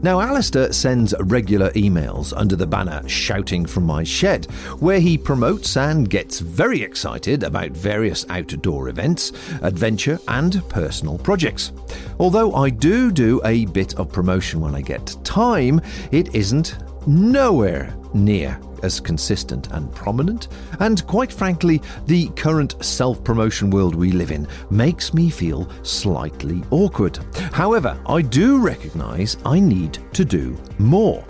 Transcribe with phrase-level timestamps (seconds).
[0.00, 4.46] Now, Alastair sends regular emails under the banner Shouting from My Shed,
[4.78, 9.32] where he promotes and gets very excited about various outdoor events,
[9.62, 11.72] adventure, and personal projects.
[12.20, 15.80] Although I do do a bit of promotion when I get time,
[16.12, 16.76] it isn't
[17.06, 20.48] nowhere near as consistent and prominent,
[20.80, 26.62] and quite frankly, the current self promotion world we live in makes me feel slightly
[26.70, 27.18] awkward.
[27.52, 31.24] However, I do recognise I need to do more.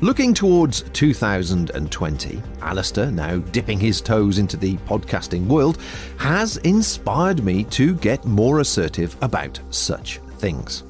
[0.00, 5.78] Looking towards 2020, Alastair, now dipping his toes into the podcasting world,
[6.18, 10.82] has inspired me to get more assertive about such things.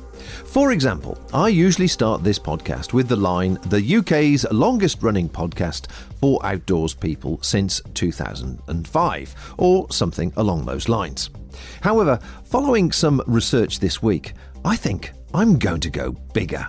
[0.45, 5.91] For example, I usually start this podcast with the line the UK's longest running podcast
[6.21, 11.31] for outdoors people since 2005, or something along those lines.
[11.81, 16.67] However, following some research this week, I think I'm going to go bigger.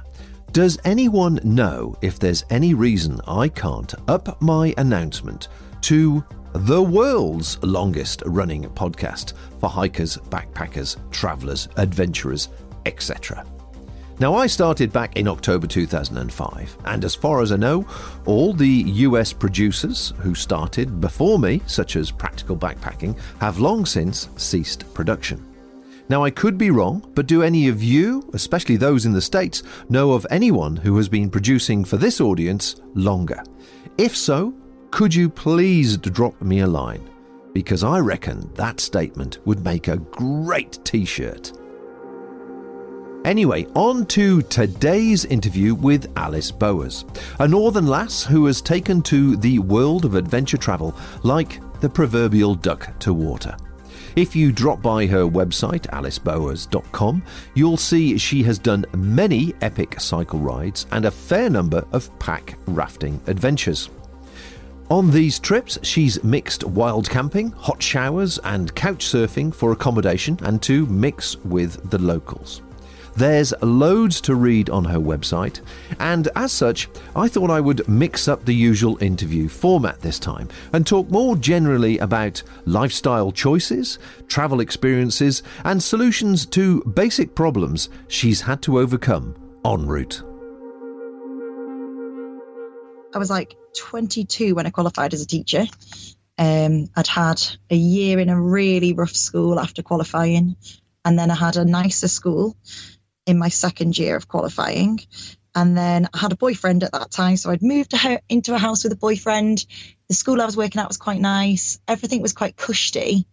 [0.51, 5.49] Does anyone know if there's any reason I can't up my announcement
[5.81, 6.23] to
[6.53, 12.47] the world's longest running podcast for hikers, backpackers, travellers, adventurers,
[12.85, 13.45] etc.?
[14.17, 17.85] Now, I started back in October 2005, and as far as I know,
[18.25, 24.29] all the US producers who started before me, such as Practical Backpacking, have long since
[24.37, 25.45] ceased production.
[26.07, 29.63] Now, I could be wrong, but do any of you, especially those in the States,
[29.89, 33.43] know of anyone who has been producing for this audience longer?
[33.97, 34.53] If so,
[34.91, 37.09] could you please drop me a line?
[37.53, 41.51] Because I reckon that statement would make a great t shirt.
[43.25, 47.05] Anyway, on to today's interview with Alice Bowers,
[47.39, 52.53] a northern lass who has taken to the world of adventure travel like the proverbial
[52.53, 53.57] duck to water.
[54.15, 57.23] If you drop by her website, alicebowers.com,
[57.55, 62.59] you'll see she has done many epic cycle rides and a fair number of pack
[62.67, 63.89] rafting adventures.
[64.91, 70.61] On these trips, she's mixed wild camping, hot showers, and couch surfing for accommodation and
[70.61, 72.61] to mix with the locals.
[73.15, 75.61] There's loads to read on her website,
[75.99, 80.49] and as such, I thought I would mix up the usual interview format this time
[80.73, 88.41] and talk more generally about lifestyle choices, travel experiences, and solutions to basic problems she's
[88.41, 89.33] had to overcome
[89.63, 90.21] en route.
[93.13, 95.63] I was like 22 when I qualified as a teacher.
[96.37, 100.57] Um, I'd had a year in a really rough school after qualifying,
[101.05, 102.57] and then I had a nicer school
[103.25, 104.99] in my second year of qualifying.
[105.55, 107.37] And then I had a boyfriend at that time.
[107.37, 109.65] So I'd moved to into a house with a boyfriend.
[110.09, 111.79] The school I was working at was quite nice.
[111.87, 113.25] Everything was quite cushy.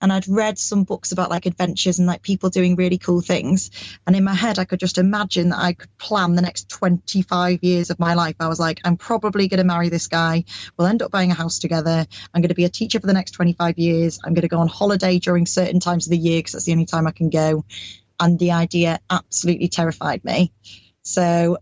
[0.00, 3.70] And I'd read some books about like adventures and like people doing really cool things.
[4.06, 7.64] And in my head, I could just imagine that I could plan the next 25
[7.64, 8.36] years of my life.
[8.38, 10.44] I was like, I'm probably going to marry this guy.
[10.76, 12.06] We'll end up buying a house together.
[12.32, 14.20] I'm going to be a teacher for the next 25 years.
[14.24, 16.72] I'm going to go on holiday during certain times of the year because that's the
[16.72, 17.64] only time I can go
[18.20, 20.52] and the idea absolutely terrified me.
[21.02, 21.58] So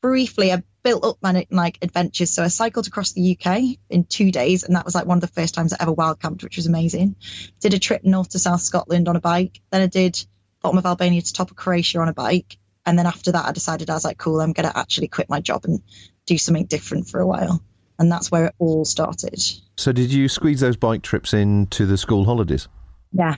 [0.00, 2.30] briefly, I built up my like adventures.
[2.30, 5.22] So I cycled across the UK in two days, and that was like one of
[5.22, 7.16] the first times I ever wild camped, which was amazing.
[7.60, 9.60] Did a trip north to South Scotland on a bike.
[9.70, 10.24] Then I did
[10.62, 12.58] bottom of Albania to top of Croatia on a bike.
[12.86, 15.30] And then after that, I decided I was like, cool, I'm going to actually quit
[15.30, 15.82] my job and
[16.26, 17.62] do something different for a while.
[17.98, 19.40] And that's where it all started.
[19.76, 22.68] So, did you squeeze those bike trips into the school holidays?
[23.12, 23.36] Yeah,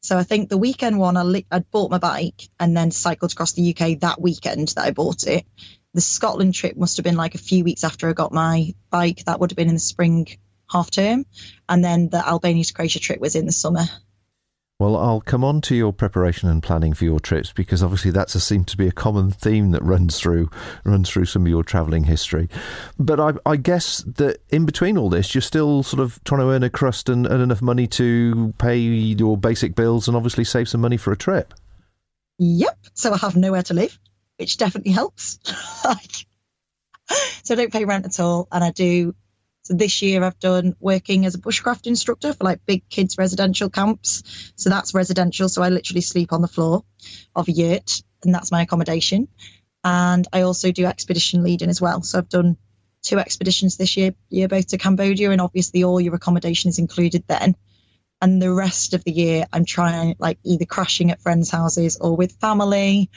[0.00, 3.32] so I think the weekend one, I li- I'd bought my bike and then cycled
[3.32, 5.44] across the UK that weekend that I bought it.
[5.94, 9.24] The Scotland trip must have been like a few weeks after I got my bike.
[9.24, 10.28] That would have been in the spring
[10.70, 11.24] half term.
[11.68, 13.84] And then the Albania to Croatia trip was in the summer.
[14.78, 18.36] Well, I'll come on to your preparation and planning for your trips because obviously that's
[18.36, 20.50] a, seemed to be a common theme that runs through
[20.84, 22.48] runs through some of your travelling history.
[22.96, 26.50] But I, I, guess that in between all this, you're still sort of trying to
[26.50, 30.68] earn a crust and earn enough money to pay your basic bills and obviously save
[30.68, 31.54] some money for a trip.
[32.38, 32.78] Yep.
[32.94, 33.98] So I have nowhere to live,
[34.36, 35.40] which definitely helps.
[37.42, 39.16] so I don't pay rent at all, and I do
[39.68, 43.68] so this year I've done working as a bushcraft instructor for like big kids residential
[43.68, 44.52] camps.
[44.56, 45.50] So that's residential.
[45.50, 46.84] So I literally sleep on the floor
[47.36, 49.28] of a yurt and that's my accommodation.
[49.84, 52.00] And I also do expedition leading as well.
[52.00, 52.56] So I've done
[53.02, 57.24] two expeditions this year, year both to Cambodia and obviously all your accommodation is included
[57.28, 57.54] then.
[58.22, 62.16] And the rest of the year I'm trying like either crashing at friends' houses or
[62.16, 63.10] with family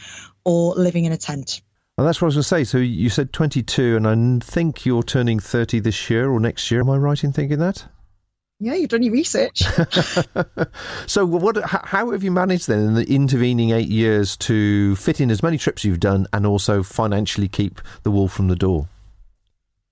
[0.43, 1.61] or living in a tent.
[2.01, 2.63] And that's what I was going to say.
[2.63, 6.81] So you said 22, and I think you're turning 30 this year or next year.
[6.81, 7.85] Am I right in thinking that?
[8.59, 9.61] Yeah, you've done your research.
[11.05, 11.63] so, what?
[11.63, 15.59] How have you managed then in the intervening eight years to fit in as many
[15.59, 18.87] trips you've done and also financially keep the wall from the door?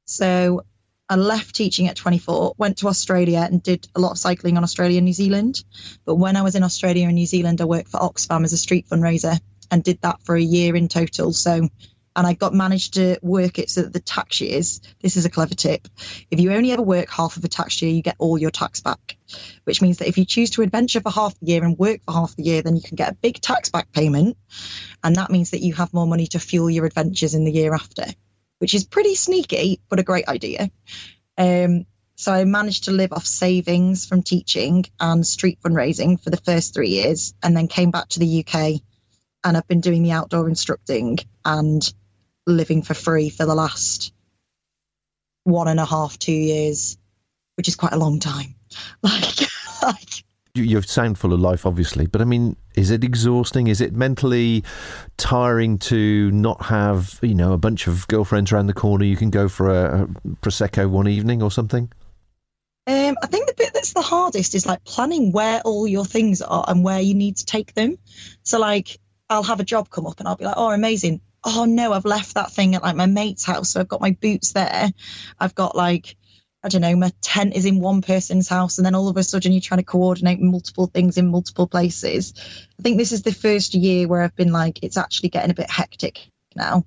[0.05, 0.63] So,
[1.09, 4.63] I left teaching at 24, went to Australia and did a lot of cycling on
[4.63, 5.63] Australia and New Zealand.
[6.05, 8.57] But when I was in Australia and New Zealand, I worked for Oxfam as a
[8.57, 9.39] street fundraiser
[9.69, 11.33] and did that for a year in total.
[11.33, 11.69] So,
[12.19, 15.29] and I got managed to work it so that the tax years, this is a
[15.29, 15.87] clever tip.
[16.29, 18.81] If you only ever work half of a tax year, you get all your tax
[18.81, 19.15] back,
[19.63, 22.11] which means that if you choose to adventure for half the year and work for
[22.11, 24.35] half the year, then you can get a big tax back payment.
[25.01, 27.73] And that means that you have more money to fuel your adventures in the year
[27.73, 28.03] after,
[28.57, 30.69] which is pretty sneaky, but a great idea.
[31.37, 31.85] Um,
[32.17, 36.73] so I managed to live off savings from teaching and street fundraising for the first
[36.73, 38.81] three years, and then came back to the UK
[39.43, 41.93] and I've been doing the outdoor instructing and
[42.49, 44.13] living for free for the last
[45.43, 46.97] one and a half, two years,
[47.55, 48.55] which is quite a long time.
[49.01, 49.49] Like,
[49.81, 50.23] like
[50.53, 53.67] you, you sound full of life, obviously, but I mean, is it exhausting?
[53.67, 54.63] Is it mentally
[55.17, 59.05] tiring to not have, you know, a bunch of girlfriends around the corner?
[59.05, 60.07] You can go for a, a
[60.41, 61.91] prosecco one evening or something.
[62.87, 66.41] Um, I think the bit that's the hardest is like planning where all your things
[66.41, 67.97] are and where you need to take them.
[68.43, 68.99] So, like,
[69.29, 71.21] I'll have a job come up and I'll be like, oh, amazing.
[71.43, 73.69] Oh no, I've left that thing at like my mate's house.
[73.69, 74.89] So I've got my boots there.
[75.39, 76.15] I've got like,
[76.63, 78.77] I don't know, my tent is in one person's house.
[78.77, 82.33] And then all of a sudden you're trying to coordinate multiple things in multiple places.
[82.79, 85.55] I think this is the first year where I've been like, it's actually getting a
[85.55, 86.85] bit hectic now.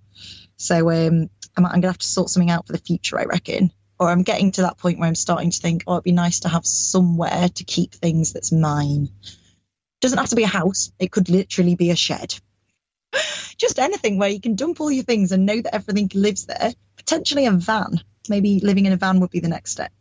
[0.56, 3.24] So um, I'm, I'm going to have to sort something out for the future, I
[3.24, 3.72] reckon.
[3.98, 6.40] Or I'm getting to that point where I'm starting to think, oh, it'd be nice
[6.40, 9.08] to have somewhere to keep things that's mine
[10.02, 12.34] doesn't have to be a house, it could literally be a shed.
[13.58, 16.74] Just anything where you can dump all your things and know that everything lives there.
[16.96, 18.00] Potentially a van.
[18.28, 19.92] Maybe living in a van would be the next step.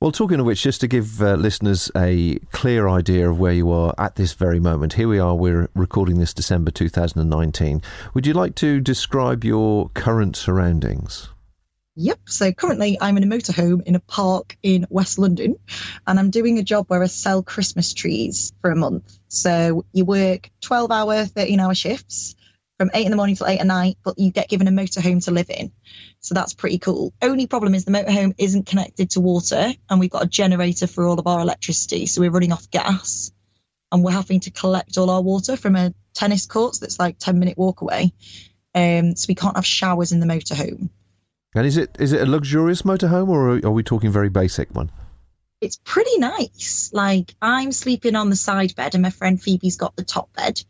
[0.00, 3.70] Well, talking of which, just to give uh, listeners a clear idea of where you
[3.70, 7.82] are at this very moment, here we are, we're recording this December 2019.
[8.14, 11.28] Would you like to describe your current surroundings?
[11.96, 12.20] Yep.
[12.24, 15.56] So currently I'm in a motorhome in a park in West London
[16.06, 19.18] and I'm doing a job where I sell Christmas trees for a month.
[19.28, 22.36] So you work 12 hour, 13 hour shifts
[22.80, 25.22] from eight in the morning till eight at night, but you get given a motorhome
[25.22, 25.70] to live in.
[26.20, 27.12] So that's pretty cool.
[27.20, 31.04] Only problem is the motorhome isn't connected to water and we've got a generator for
[31.04, 32.06] all of our electricity.
[32.06, 33.32] So we're running off gas
[33.92, 37.38] and we're having to collect all our water from a tennis court that's like 10
[37.38, 38.14] minute walk away.
[38.74, 40.88] Um, so we can't have showers in the motorhome.
[41.54, 44.90] And is it is it a luxurious motorhome or are we talking very basic one?
[45.60, 46.88] It's pretty nice.
[46.94, 50.62] Like I'm sleeping on the side bed and my friend Phoebe's got the top bed.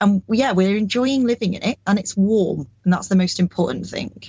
[0.00, 3.86] And yeah, we're enjoying living in it and it's warm and that's the most important
[3.86, 4.22] thing.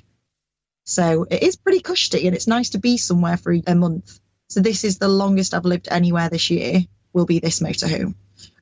[0.83, 4.19] So it is pretty cushy and it's nice to be somewhere for a month.
[4.49, 6.81] So this is the longest I've lived anywhere this year
[7.13, 8.15] will be this motorhome.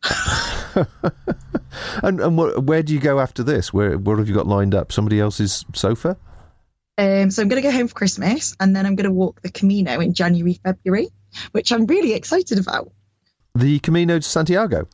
[2.03, 3.73] and and where do you go after this?
[3.73, 4.91] Where what have you got lined up?
[4.91, 6.17] Somebody else's sofa?
[6.99, 9.41] Um, so I'm going to go home for Christmas and then I'm going to walk
[9.41, 11.07] the Camino in January, February,
[11.53, 12.91] which I'm really excited about.
[13.55, 14.85] The Camino to Santiago?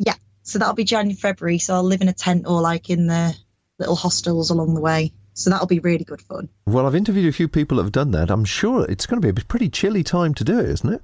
[0.00, 0.14] Yeah.
[0.46, 1.58] So that'll be January, February.
[1.58, 3.36] So I'll live in a tent or like in the
[3.80, 5.12] little hostels along the way.
[5.34, 6.48] So that'll be really good fun.
[6.66, 8.30] Well, I've interviewed a few people that have done that.
[8.30, 11.02] I'm sure it's going to be a pretty chilly time to do it, isn't it?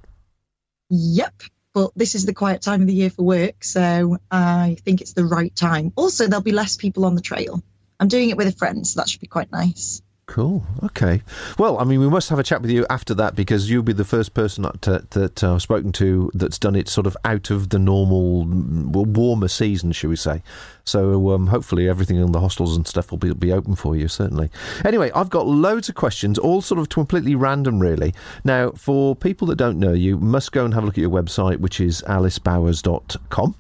[0.90, 1.42] Yep.
[1.74, 3.64] But this is the quiet time of the year for work.
[3.64, 5.92] So I think it's the right time.
[5.96, 7.62] Also, there'll be less people on the trail.
[7.98, 10.02] I'm doing it with a friend, so that should be quite nice.
[10.32, 10.64] Cool.
[10.82, 11.20] Okay.
[11.58, 13.92] Well, I mean, we must have a chat with you after that because you'll be
[13.92, 17.50] the first person that, that uh, I've spoken to that's done it sort of out
[17.50, 20.42] of the normal warmer season, shall we say.
[20.84, 24.08] So um, hopefully everything in the hostels and stuff will be, be open for you,
[24.08, 24.50] certainly.
[24.84, 28.14] Anyway, I've got loads of questions, all sort of completely random, really.
[28.44, 31.10] Now, for people that don't know you, must go and have a look at your
[31.10, 33.54] website, which is alicebowers.com.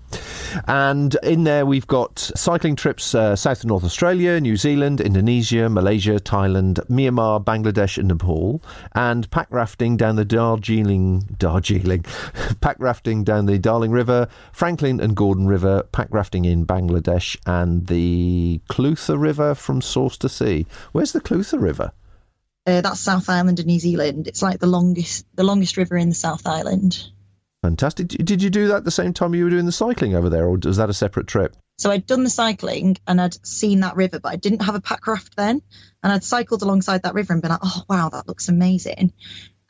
[0.66, 5.70] And in there, we've got cycling trips uh, south and North Australia, New Zealand, Indonesia,
[5.70, 8.62] Malaysia, Thailand, Myanmar, Bangladesh, and Nepal,
[8.94, 12.04] and pack rafting down the Darjeeling, Darjeeling,
[12.60, 17.36] pack rafting down the Darling River, Franklin and Gordon River, pack rafting in Bangladesh Bangladesh
[17.46, 20.66] and the Clutha River from source to sea.
[20.92, 21.92] Where's the Clutha River?
[22.66, 24.28] Uh, that's South Island of New Zealand.
[24.28, 27.08] It's like the longest the longest river in the South Island.
[27.62, 28.08] Fantastic.
[28.08, 30.58] Did you do that the same time you were doing the cycling over there, or
[30.62, 31.56] was that a separate trip?
[31.78, 34.80] So I'd done the cycling and I'd seen that river, but I didn't have a
[34.80, 35.62] pack raft then.
[36.02, 39.12] And I'd cycled alongside that river and been like, oh, wow, that looks amazing.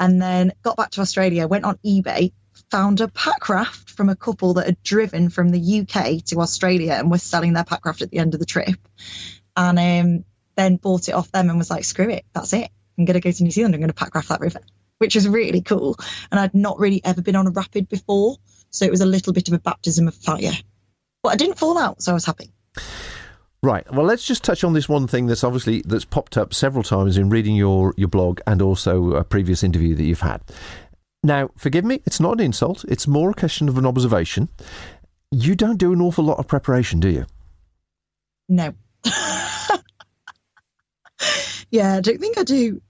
[0.00, 2.32] And then got back to Australia, went on eBay,
[2.72, 7.10] found a packraft from a couple that had driven from the UK to Australia and
[7.10, 8.78] were selling their packraft at the end of the trip.
[9.54, 10.24] And um,
[10.56, 12.70] then bought it off them and was like, screw it, that's it.
[12.96, 13.74] I'm going to go to New Zealand.
[13.74, 14.60] I'm going to packraft that river,
[14.96, 15.96] which was really cool.
[16.30, 18.38] And I'd not really ever been on a rapid before.
[18.70, 20.52] So it was a little bit of a baptism of fire.
[21.22, 22.54] But I didn't fall out, so I was happy.
[23.62, 23.88] Right.
[23.92, 27.16] Well, let's just touch on this one thing that's obviously that's popped up several times
[27.16, 30.40] in reading your your blog and also a previous interview that you've had.
[31.22, 32.84] Now, forgive me, it's not an insult.
[32.88, 34.48] It's more a question of an observation.
[35.30, 37.26] You don't do an awful lot of preparation, do you?
[38.48, 38.74] No.
[41.70, 42.82] yeah, I don't think I do.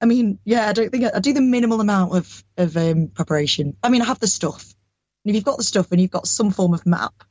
[0.00, 3.08] I mean, yeah, I don't think I, I do the minimal amount of of um,
[3.08, 3.76] preparation.
[3.82, 4.74] I mean, I have the stuff.
[5.24, 7.24] And if you've got the stuff and you've got some form of map,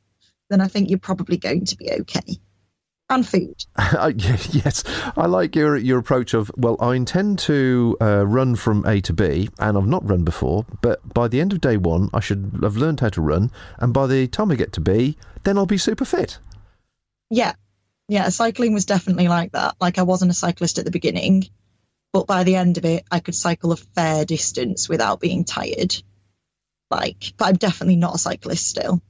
[0.48, 2.38] then I think you're probably going to be okay
[3.12, 3.64] and food.
[4.54, 4.84] yes,
[5.16, 9.12] I like your your approach of well, I intend to uh, run from A to
[9.12, 12.60] B, and I've not run before, but by the end of day one, I should
[12.62, 15.66] have learned how to run, and by the time I get to B, then I'll
[15.66, 16.38] be super fit.
[17.30, 17.52] Yeah,
[18.08, 19.76] yeah, cycling was definitely like that.
[19.80, 21.44] Like I wasn't a cyclist at the beginning,
[22.12, 25.94] but by the end of it, I could cycle a fair distance without being tired.
[26.90, 29.02] Like, but I'm definitely not a cyclist still.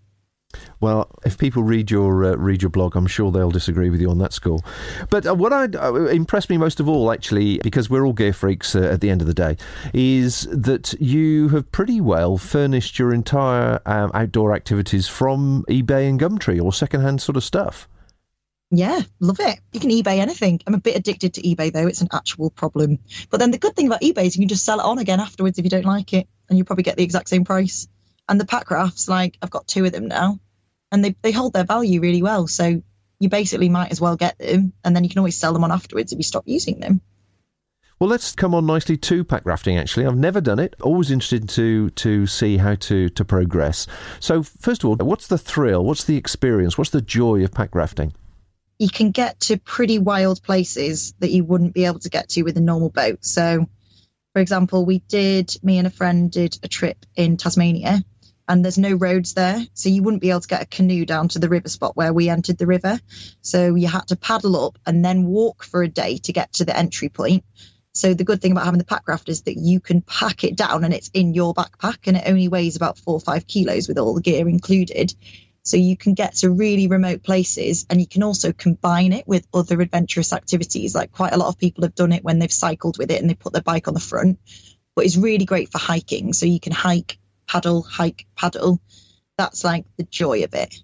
[0.80, 4.10] Well, if people read your uh, read your blog, I'm sure they'll disagree with you
[4.10, 4.60] on that score.
[5.10, 8.32] But uh, what I uh, impressed me most of all, actually, because we're all gear
[8.32, 9.56] freaks uh, at the end of the day,
[9.94, 16.18] is that you have pretty well furnished your entire um, outdoor activities from eBay and
[16.20, 17.88] Gumtree or secondhand sort of stuff.
[18.74, 19.60] Yeah, love it.
[19.72, 20.60] You can eBay anything.
[20.66, 22.98] I'm a bit addicted to eBay though; it's an actual problem.
[23.28, 25.20] But then the good thing about eBay is you can just sell it on again
[25.20, 27.86] afterwards if you don't like it, and you probably get the exact same price.
[28.32, 30.40] And the pack rafts, like I've got two of them now,
[30.90, 32.46] and they, they hold their value really well.
[32.46, 32.82] So
[33.20, 35.70] you basically might as well get them, and then you can always sell them on
[35.70, 37.02] afterwards if you stop using them.
[37.98, 39.76] Well, let's come on nicely to pack rafting.
[39.76, 40.74] Actually, I've never done it.
[40.80, 43.86] Always interested to to see how to to progress.
[44.18, 45.84] So, first of all, what's the thrill?
[45.84, 46.78] What's the experience?
[46.78, 48.14] What's the joy of pack rafting?
[48.78, 52.44] You can get to pretty wild places that you wouldn't be able to get to
[52.44, 53.26] with a normal boat.
[53.26, 53.68] So,
[54.32, 58.02] for example, we did me and a friend did a trip in Tasmania,
[58.48, 59.60] and there's no roads there.
[59.74, 62.12] So you wouldn't be able to get a canoe down to the river spot where
[62.12, 63.00] we entered the river.
[63.40, 66.64] So you had to paddle up and then walk for a day to get to
[66.64, 67.44] the entry point.
[67.94, 70.56] So the good thing about having the pack raft is that you can pack it
[70.56, 73.86] down and it's in your backpack and it only weighs about four or five kilos
[73.86, 75.14] with all the gear included.
[75.64, 79.46] So you can get to really remote places and you can also combine it with
[79.54, 80.94] other adventurous activities.
[80.94, 83.30] Like quite a lot of people have done it when they've cycled with it and
[83.30, 84.38] they put their bike on the front.
[84.96, 86.32] But it's really great for hiking.
[86.32, 87.18] So you can hike
[87.52, 88.80] paddle, hike, paddle.
[89.36, 90.82] That's like the joy of it.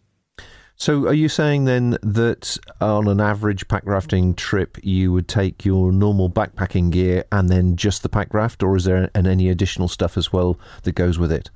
[0.77, 5.65] So, are you saying then that on an average pack rafting trip, you would take
[5.65, 9.49] your normal backpacking gear and then just the pack raft, or is there an, any
[9.49, 11.51] additional stuff as well that goes with it?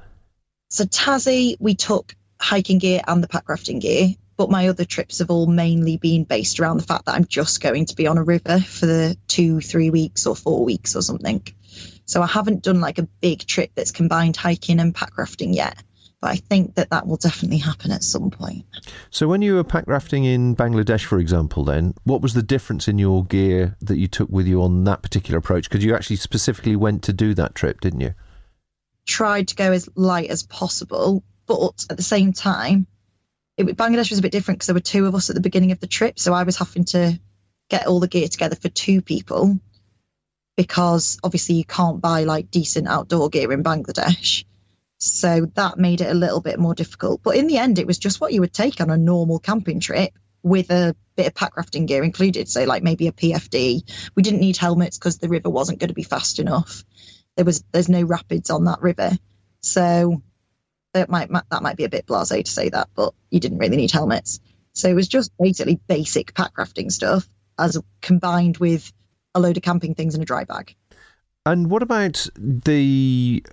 [0.70, 5.18] So, Tassie, we took hiking gear and the pack rafting gear, but my other trips
[5.18, 8.18] have all mainly been based around the fact that I'm just going to be on
[8.18, 11.46] a river for the two, three weeks or four weeks or something.
[12.04, 15.82] So I haven't done like a big trip that's combined hiking and pack rafting yet.
[16.20, 18.64] But I think that that will definitely happen at some point.
[19.10, 22.86] So, when you were pack rafting in Bangladesh, for example, then what was the difference
[22.86, 25.68] in your gear that you took with you on that particular approach?
[25.68, 28.14] Because you actually specifically went to do that trip, didn't you?
[29.04, 32.86] Tried to go as light as possible, but at the same time,
[33.56, 35.72] it, Bangladesh was a bit different because there were two of us at the beginning
[35.72, 37.18] of the trip, so I was having to
[37.68, 39.58] get all the gear together for two people
[40.56, 44.44] because obviously you can't buy like decent outdoor gear in Bangladesh.
[44.98, 47.22] So that made it a little bit more difficult.
[47.22, 49.80] But in the end, it was just what you would take on a normal camping
[49.80, 50.12] trip.
[50.42, 54.10] with a bit of pack rafting gear included, so like maybe a PFD.
[54.14, 56.84] We didn't need helmets because the river wasn't going to be fast enough.
[57.36, 59.12] There was there's no rapids on that river,
[59.60, 60.22] so
[60.92, 63.76] that might that might be a bit blasé to say that, but you didn't really
[63.76, 64.40] need helmets.
[64.74, 67.26] So it was just basically basic pack rafting stuff
[67.58, 68.92] as combined with
[69.34, 70.74] a load of camping things in a dry bag.
[71.44, 73.44] And what about the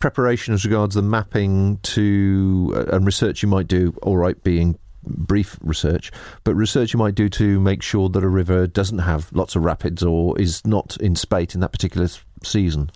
[0.00, 3.94] preparation as regards the mapping to uh, and research you might do?
[4.02, 6.12] All right, being brief research,
[6.44, 9.64] but research you might do to make sure that a river doesn't have lots of
[9.64, 12.08] rapids or is not in spate in that particular
[12.42, 12.90] season.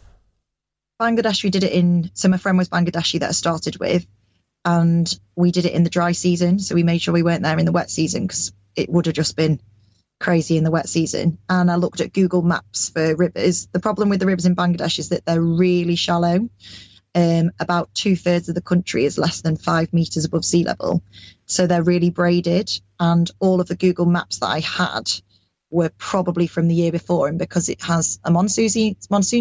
[1.01, 2.11] Bangladesh, we did it in.
[2.13, 4.07] So my friend was Bangladeshi that I started with,
[4.65, 6.59] and we did it in the dry season.
[6.59, 9.15] So we made sure we weren't there in the wet season because it would have
[9.15, 9.61] just been
[10.23, 11.37] crazy in the wet season.
[11.49, 13.67] And I looked at Google Maps for rivers.
[13.73, 16.49] The problem with the rivers in Bangladesh is that they're really shallow.
[17.15, 21.03] Um, about two thirds of the country is less than five meters above sea level.
[21.47, 22.71] So they're really braided.
[22.99, 25.11] And all of the Google Maps that I had
[25.73, 27.29] were probably from the year before.
[27.29, 28.69] And because it has a monsoon,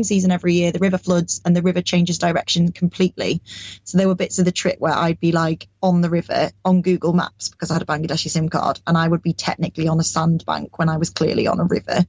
[0.03, 3.41] season every year, the river floods and the river changes direction completely.
[3.83, 6.81] So there were bits of the trip where I'd be like on the river on
[6.81, 9.99] Google Maps because I had a Bangladeshi SIM card and I would be technically on
[9.99, 12.05] a sandbank when I was clearly on a river,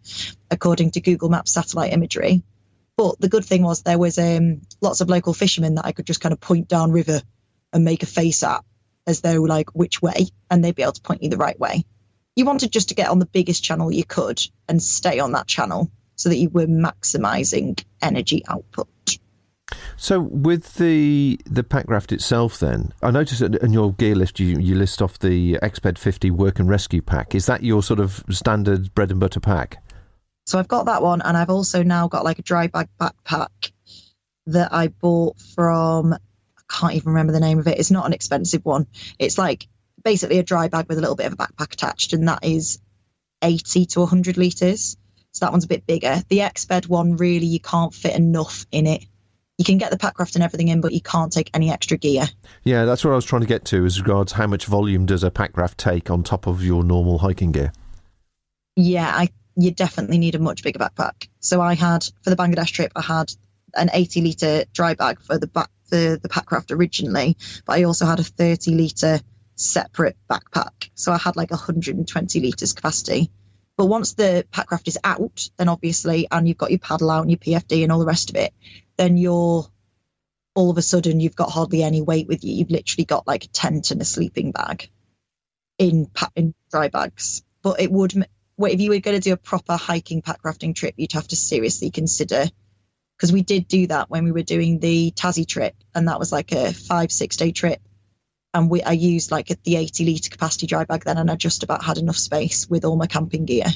[0.50, 2.42] according to Google Maps satellite imagery.
[2.96, 6.06] But the good thing was there was um, lots of local fishermen that I could
[6.06, 7.20] just kind of point down river
[7.72, 8.64] and make a face at
[9.06, 11.84] as though like which way and they'd be able to point you the right way
[12.36, 15.46] you wanted just to get on the biggest channel you could and stay on that
[15.46, 18.88] channel so that you were maximizing energy output.
[19.96, 24.58] So with the the packraft itself, then I noticed that in your gear list you,
[24.58, 27.34] you list off the Exped 50 Work and Rescue pack.
[27.34, 29.82] Is that your sort of standard bread and butter pack?
[30.46, 33.72] So I've got that one, and I've also now got like a dry bag backpack
[34.46, 36.12] that I bought from.
[36.12, 37.78] I can't even remember the name of it.
[37.78, 38.86] It's not an expensive one.
[39.18, 39.68] It's like
[40.02, 42.80] basically a dry bag with a little bit of a backpack attached, and that is
[43.42, 44.96] 80 to 100 litres.
[45.32, 46.22] So that one's a bit bigger.
[46.28, 49.04] The Exped one, really, you can't fit enough in it.
[49.58, 52.24] You can get the packraft and everything in, but you can't take any extra gear.
[52.64, 55.24] Yeah, that's what I was trying to get to as regards how much volume does
[55.24, 57.72] a packraft take on top of your normal hiking gear?
[58.76, 61.28] Yeah, I you definitely need a much bigger backpack.
[61.40, 63.32] So I had for the Bangladesh trip, I had
[63.74, 68.06] an 80 litre dry bag for the back for the packraft originally, but I also
[68.06, 69.20] had a 30 litre
[69.62, 70.90] separate backpack.
[70.94, 73.30] So I had like 120 litres capacity.
[73.76, 77.30] But once the packraft is out, then obviously, and you've got your paddle out and
[77.30, 78.52] your PFD and all the rest of it,
[78.96, 79.66] then you're
[80.54, 82.54] all of a sudden you've got hardly any weight with you.
[82.54, 84.90] You've literally got like a tent and a sleeping bag
[85.78, 87.42] in in dry bags.
[87.62, 91.12] But it would, if you were going to do a proper hiking packrafting trip, you'd
[91.12, 92.44] have to seriously consider
[93.16, 96.32] because we did do that when we were doing the Tassie trip, and that was
[96.32, 97.80] like a five six day trip
[98.54, 101.62] and we I used like the 80 litre capacity dry bag then, and I just
[101.62, 103.66] about had enough space with all my camping gear.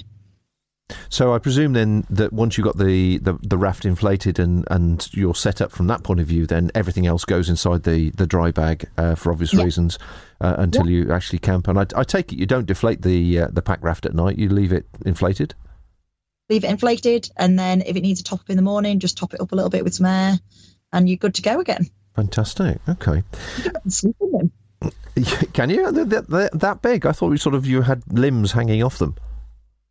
[1.09, 5.09] So I presume then that once you got the, the, the, raft inflated and, and
[5.13, 8.27] you're set up from that point of view, then everything else goes inside the, the
[8.27, 9.65] dry bag uh, for obvious yeah.
[9.65, 9.99] reasons
[10.41, 11.05] uh, until yeah.
[11.05, 11.67] you actually camp.
[11.67, 14.39] And I, I, take it you don't deflate the uh, the pack raft at night;
[14.39, 15.55] you leave it inflated.
[16.49, 19.19] Leave it inflated, and then if it needs a top up in the morning, just
[19.19, 20.39] top it up a little bit with some air,
[20.93, 21.91] and you're good to go again.
[22.15, 22.79] Fantastic.
[22.89, 23.25] Okay.
[24.83, 25.53] Sleep in them.
[25.53, 25.93] Can you?
[25.93, 27.07] They're, they're, that big?
[27.07, 29.17] I thought you sort of you had limbs hanging off them.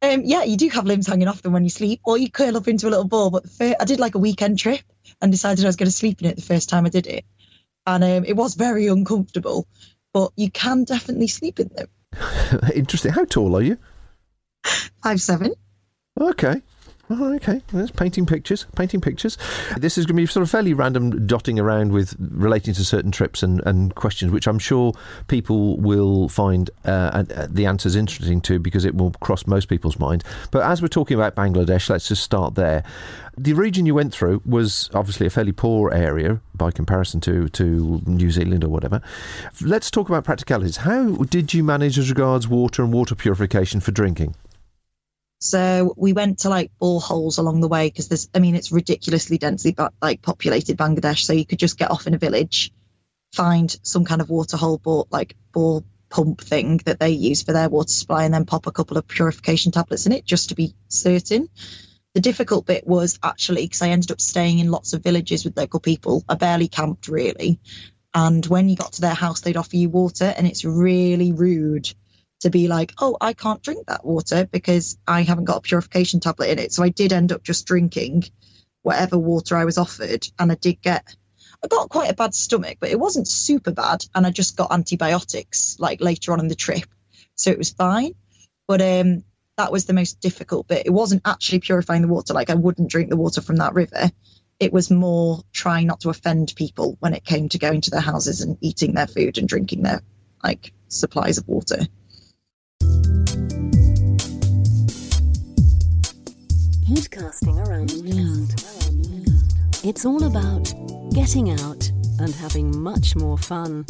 [0.01, 2.57] Um, yeah, you do have limbs hanging off them when you sleep, or you curl
[2.57, 3.31] up into a little ball.
[3.31, 4.81] But first, I did like a weekend trip
[5.21, 7.25] and decided I was going to sleep in it the first time I did it,
[7.87, 9.67] and um, it was very uncomfortable.
[10.13, 11.87] But you can definitely sleep in them.
[12.75, 13.11] Interesting.
[13.11, 13.77] How tall are you?
[15.01, 15.53] Five seven.
[16.19, 16.61] Okay.
[17.09, 17.61] Oh, okay.
[17.71, 18.65] There's painting pictures.
[18.75, 19.37] Painting pictures.
[19.77, 23.11] This is going to be sort of fairly random dotting around with relating to certain
[23.11, 24.93] trips and, and questions, which I'm sure
[25.27, 29.99] people will find uh, uh, the answers interesting to because it will cross most people's
[29.99, 30.23] mind.
[30.49, 32.83] But as we're talking about Bangladesh, let's just start there.
[33.37, 38.01] The region you went through was obviously a fairly poor area by comparison to, to
[38.07, 39.01] New Zealand or whatever.
[39.61, 40.77] Let's talk about practicalities.
[40.77, 44.35] How did you manage as regards water and water purification for drinking?
[45.45, 49.37] So we went to like boreholes along the way because there's, I mean, it's ridiculously
[49.37, 51.23] densely like populated Bangladesh.
[51.23, 52.71] So you could just get off in a village,
[53.31, 57.53] find some kind of water hole, bore, like bore pump thing that they use for
[57.53, 60.55] their water supply, and then pop a couple of purification tablets in it just to
[60.55, 61.47] be certain.
[62.15, 65.57] The difficult bit was actually because I ended up staying in lots of villages with
[65.57, 66.23] local people.
[66.27, 67.59] I barely camped really.
[68.15, 71.93] And when you got to their house, they'd offer you water, and it's really rude
[72.41, 76.19] to be like, oh, I can't drink that water because I haven't got a purification
[76.19, 76.73] tablet in it.
[76.73, 78.25] So I did end up just drinking
[78.81, 80.27] whatever water I was offered.
[80.37, 81.15] And I did get,
[81.63, 84.05] I got quite a bad stomach, but it wasn't super bad.
[84.13, 86.85] And I just got antibiotics like later on in the trip.
[87.35, 88.13] So it was fine.
[88.67, 89.23] But um,
[89.57, 90.85] that was the most difficult bit.
[90.85, 92.33] It wasn't actually purifying the water.
[92.33, 94.11] Like I wouldn't drink the water from that river.
[94.59, 98.01] It was more trying not to offend people when it came to going to their
[98.01, 100.01] houses and eating their food and drinking their
[100.43, 101.87] like supplies of water.
[106.87, 109.83] Podcasting around the world.
[109.83, 110.71] It's all about
[111.15, 113.87] getting out and having much more fun.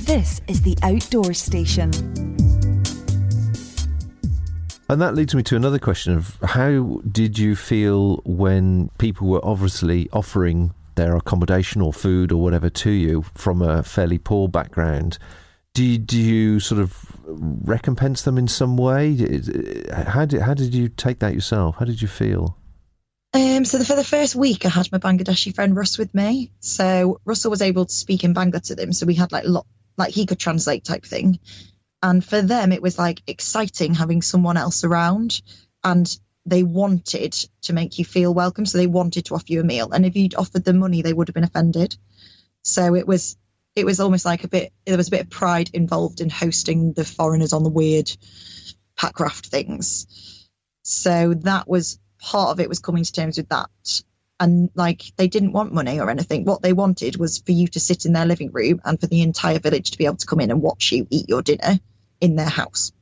[0.00, 1.92] This is the Outdoor Station.
[4.88, 9.44] And that leads me to another question of how did you feel when people were
[9.44, 15.18] obviously offering their accommodation or food or whatever to you from a fairly poor background?
[15.74, 19.16] Do you, do you sort of recompense them in some way?
[19.92, 21.76] How did, how did you take that yourself?
[21.76, 22.56] How did you feel?
[23.32, 26.52] Um, so the, for the first week, I had my Bangladeshi friend Russ with me.
[26.60, 28.92] So Russell was able to speak in Bangla to them.
[28.92, 31.40] So we had like lot, like he could translate type thing.
[32.00, 35.42] And for them, it was like exciting having someone else around.
[35.82, 37.32] And they wanted
[37.62, 38.66] to make you feel welcome.
[38.66, 39.90] So they wanted to offer you a meal.
[39.90, 41.96] And if you'd offered them money, they would have been offended.
[42.62, 43.36] So it was
[43.74, 46.92] it was almost like a bit there was a bit of pride involved in hosting
[46.92, 48.10] the foreigners on the weird
[48.98, 50.48] packraft things.
[50.82, 53.70] So that was part of it was coming to terms with that.
[54.40, 56.44] And like they didn't want money or anything.
[56.44, 59.22] What they wanted was for you to sit in their living room and for the
[59.22, 61.78] entire village to be able to come in and watch you eat your dinner
[62.20, 62.92] in their house.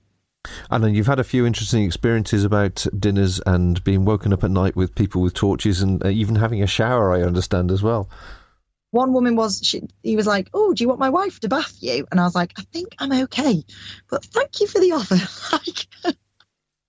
[0.71, 4.51] And then you've had a few interesting experiences about dinners and being woken up at
[4.51, 8.09] night with people with torches and uh, even having a shower, I understand as well.
[8.92, 11.76] One woman was, she, he was like, Oh, do you want my wife to bath
[11.81, 12.07] you?
[12.11, 13.64] And I was like, I think I'm okay,
[14.09, 15.16] but thank you for the offer.
[15.52, 16.14] like,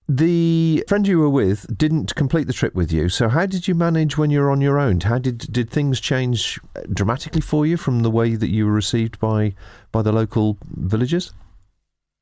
[0.06, 3.08] the friend you were with didn't complete the trip with you.
[3.08, 5.00] So how did you manage when you're on your own?
[5.00, 6.60] How did did things change
[6.92, 9.54] dramatically for you from the way that you were received by
[9.92, 11.32] by the local villagers?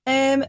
[0.06, 0.44] Um,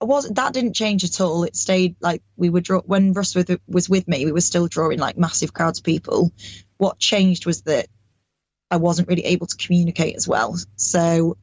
[0.00, 1.44] was that didn't change at all.
[1.44, 4.24] It stayed like we were draw when Russ was, was with me.
[4.24, 6.32] We were still drawing like massive crowds of people.
[6.78, 7.86] What changed was that
[8.72, 10.56] I wasn't really able to communicate as well.
[10.76, 11.36] So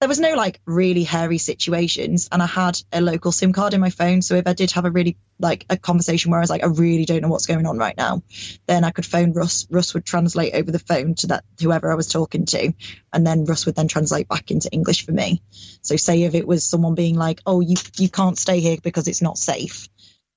[0.00, 3.80] there was no like really hairy situations and i had a local sim card in
[3.80, 4.20] my phone.
[4.20, 6.66] So if i did have a really like a conversation where i was like i
[6.66, 8.20] really don't know what's going on right now
[8.66, 9.68] then i could phone russ.
[9.70, 12.72] Russ would translate over the phone to that whoever i was talking to
[13.12, 15.40] and then russ would then translate back into english for me.
[15.82, 19.06] So say if it was someone being like oh you you can't stay here because
[19.06, 19.88] it's not safe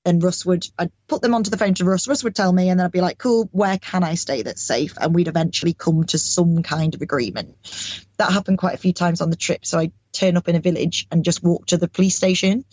[0.06, 2.06] then Russ would, I'd put them onto the phone to Russ.
[2.06, 4.62] Russ would tell me, and then I'd be like, cool, where can I stay that's
[4.62, 4.94] safe?
[5.00, 7.56] And we'd eventually come to some kind of agreement.
[8.16, 9.66] That happened quite a few times on the trip.
[9.66, 12.64] So I'd turn up in a village and just walk to the police station.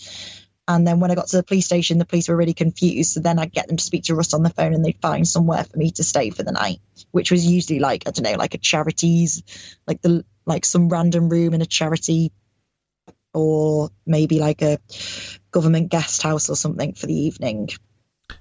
[0.67, 3.13] And then when I got to the police station, the police were really confused.
[3.13, 5.28] So then I'd get them to speak to Russ on the phone and they'd find
[5.28, 8.38] somewhere for me to stay for the night, which was usually like, I don't know,
[8.38, 9.41] like a charities,
[9.88, 12.32] like the, like some random room in a charity
[13.34, 14.78] or maybe like a
[15.52, 17.69] government guest house or something for the evening.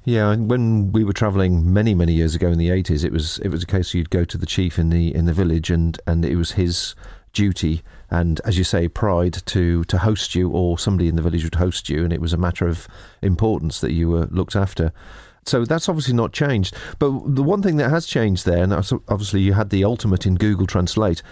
[0.04, 3.38] Yeah, and when we were travelling many, many years ago in the eighties, it was
[3.38, 5.98] it was a case you'd go to the chief in the in the village, and
[6.06, 6.94] and it was his
[7.32, 11.44] duty and, as you say, pride to to host you, or somebody in the village
[11.44, 12.86] would host you, and it was a matter of
[13.22, 14.92] importance that you were looked after.
[15.46, 16.76] So that's obviously not changed.
[16.98, 20.34] But the one thing that has changed there, and obviously you had the ultimate in
[20.34, 21.22] Google Translate.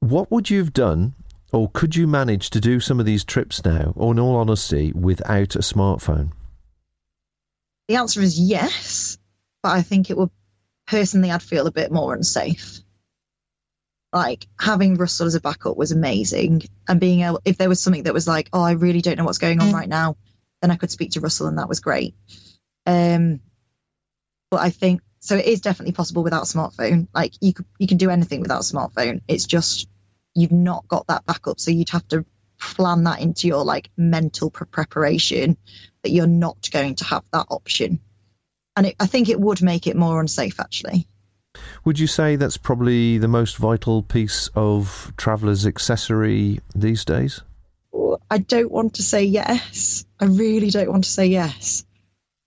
[0.00, 1.14] What would you have done
[1.56, 4.92] or could you manage to do some of these trips now, or in all honesty,
[4.92, 6.32] without a smartphone?
[7.88, 9.18] The answer is yes,
[9.62, 10.30] but I think it would
[10.86, 12.80] personally, I'd feel a bit more unsafe.
[14.12, 18.04] Like having Russell as a backup was amazing, and being able, if there was something
[18.04, 20.16] that was like, oh, I really don't know what's going on right now,
[20.62, 22.14] then I could speak to Russell, and that was great.
[22.86, 23.40] Um,
[24.50, 25.36] but I think so.
[25.36, 27.08] It is definitely possible without a smartphone.
[27.14, 29.22] Like you could, you can do anything without a smartphone.
[29.26, 29.88] It's just
[30.36, 31.58] you've not got that backup.
[31.58, 32.24] So you'd have to
[32.58, 35.56] plan that into your like mental pre- preparation
[36.02, 38.00] that you're not going to have that option.
[38.76, 41.08] And it, I think it would make it more unsafe actually.
[41.84, 47.40] Would you say that's probably the most vital piece of traveller's accessory these days?
[48.30, 50.04] I don't want to say yes.
[50.20, 51.84] I really don't want to say yes,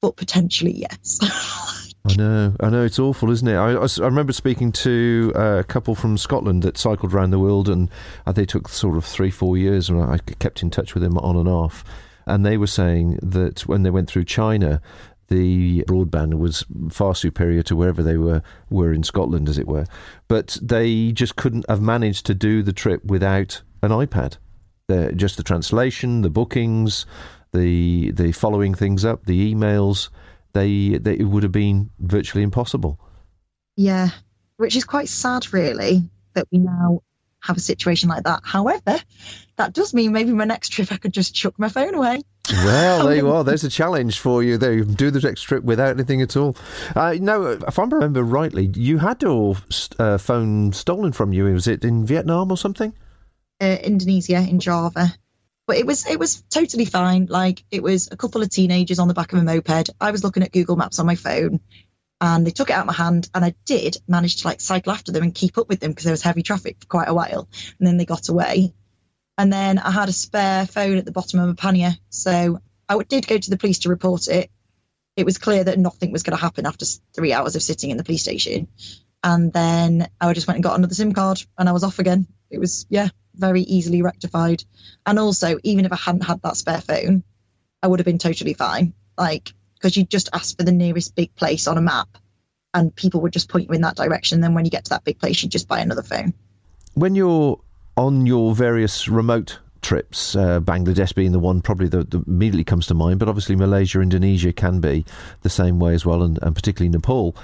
[0.02, 1.20] but potentially yes.
[2.10, 3.56] I know, I know, it's awful, isn't it?
[3.56, 7.70] I, I, I remember speaking to a couple from Scotland that cycled around the world,
[7.70, 7.90] and
[8.26, 11.18] uh, they took sort of three, four years, and I kept in touch with them
[11.20, 11.84] on and off.
[12.26, 14.82] And they were saying that when they went through China,
[15.28, 19.86] the broadband was far superior to wherever they were were in Scotland, as it were.
[20.28, 24.38] But they just couldn't have managed to do the trip without an iPad.
[24.88, 27.06] The, just the translation, the bookings,
[27.54, 30.10] the the following things up, the emails
[30.54, 33.00] they, they it would have been virtually impossible.
[33.76, 34.10] Yeah,
[34.58, 37.02] which is quite sad, really, that we now
[37.42, 38.42] have a situation like that.
[38.44, 39.00] However,
[39.56, 42.22] that does mean maybe my next trip I could just chuck my phone away.
[42.52, 43.44] Well, there you are.
[43.44, 44.74] There's a challenge for you there.
[44.74, 46.58] You can do the next trip without anything at all.
[46.96, 49.56] Uh, no, if I remember rightly, you had your
[49.98, 51.46] uh, phone stolen from you.
[51.46, 52.94] Was it in Vietnam or something?
[53.62, 55.14] Uh, Indonesia, in Java.
[55.70, 57.28] But it was it was totally fine.
[57.30, 59.92] Like it was a couple of teenagers on the back of a moped.
[60.02, 61.60] I was looking at Google Maps on my phone
[62.20, 64.92] and they took it out of my hand and I did manage to like cycle
[64.92, 67.14] after them and keep up with them because there was heavy traffic for quite a
[67.14, 67.48] while.
[67.78, 68.74] And then they got away.
[69.38, 71.96] And then I had a spare phone at the bottom of my pannier.
[72.10, 74.50] So I did go to the police to report it.
[75.18, 77.98] It was clear that nothing was going to happen after three hours of sitting in
[77.98, 78.70] the police station.
[79.24, 82.26] And then I just went and got another SIM card and I was off again.
[82.50, 84.64] It was, yeah, very easily rectified.
[85.06, 87.24] And also, even if I hadn't had that spare phone,
[87.82, 88.94] I would have been totally fine.
[89.18, 92.10] Like, because you just ask for the nearest big place on a map
[92.74, 94.42] and people would just point you in that direction.
[94.42, 96.34] Then when you get to that big place, you just buy another phone.
[96.94, 97.60] When you're
[97.96, 102.94] on your various remote trips, uh, Bangladesh being the one probably that, immediately comes to
[102.94, 105.06] mind, but obviously Malaysia, Indonesia can be
[105.42, 107.36] the same way as well, and, and particularly Nepal.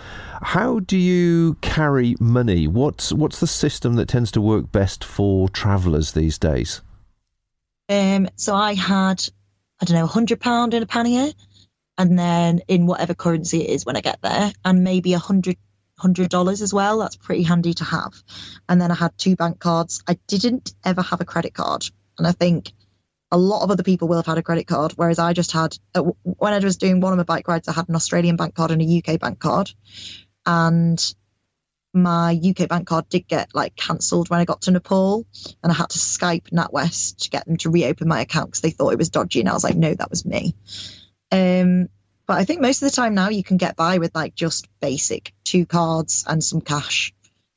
[0.42, 2.68] How do you carry money?
[2.68, 6.82] What's what's the system that tends to work best for travellers these days?
[7.88, 9.24] Um, so I had,
[9.82, 11.32] I don't know, hundred pound in a pannier,
[11.98, 15.58] and then in whatever currency it is when I get there, and maybe a hundred
[15.98, 17.00] hundred dollars as well.
[17.00, 18.14] That's pretty handy to have.
[18.68, 20.04] And then I had two bank cards.
[20.08, 22.72] I didn't ever have a credit card and I think
[23.32, 25.78] a lot of other people will have had a credit card, whereas I just had,
[25.94, 28.56] uh, when I was doing one of my bike rides, I had an Australian bank
[28.56, 29.72] card and a UK bank card.
[30.46, 31.16] And
[31.96, 35.26] my UK bank card did get like cancelled when I got to Nepal,
[35.64, 38.72] and I had to Skype NatWest to get them to reopen my account because they
[38.72, 40.56] thought it was dodgy, and I was like, no, that was me.
[41.32, 41.90] Um,
[42.28, 44.68] but I think most of the time now you can get by with like just
[44.82, 47.14] basic two cards and some cash,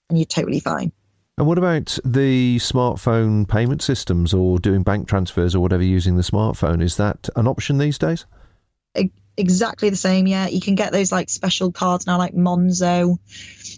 [0.09, 0.93] and you're totally fine.
[1.39, 6.23] And what about the smartphone payment systems or doing bank transfers or whatever using the
[6.23, 6.83] smartphone?
[6.83, 8.27] Is that an option these days?
[9.37, 10.49] Exactly the same, yeah.
[10.49, 13.19] You can get those like special cards now, like Monzo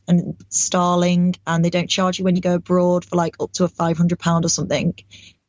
[0.08, 3.64] and Starling, and they don't charge you when you go abroad for like up to
[3.64, 4.94] a £500 or something.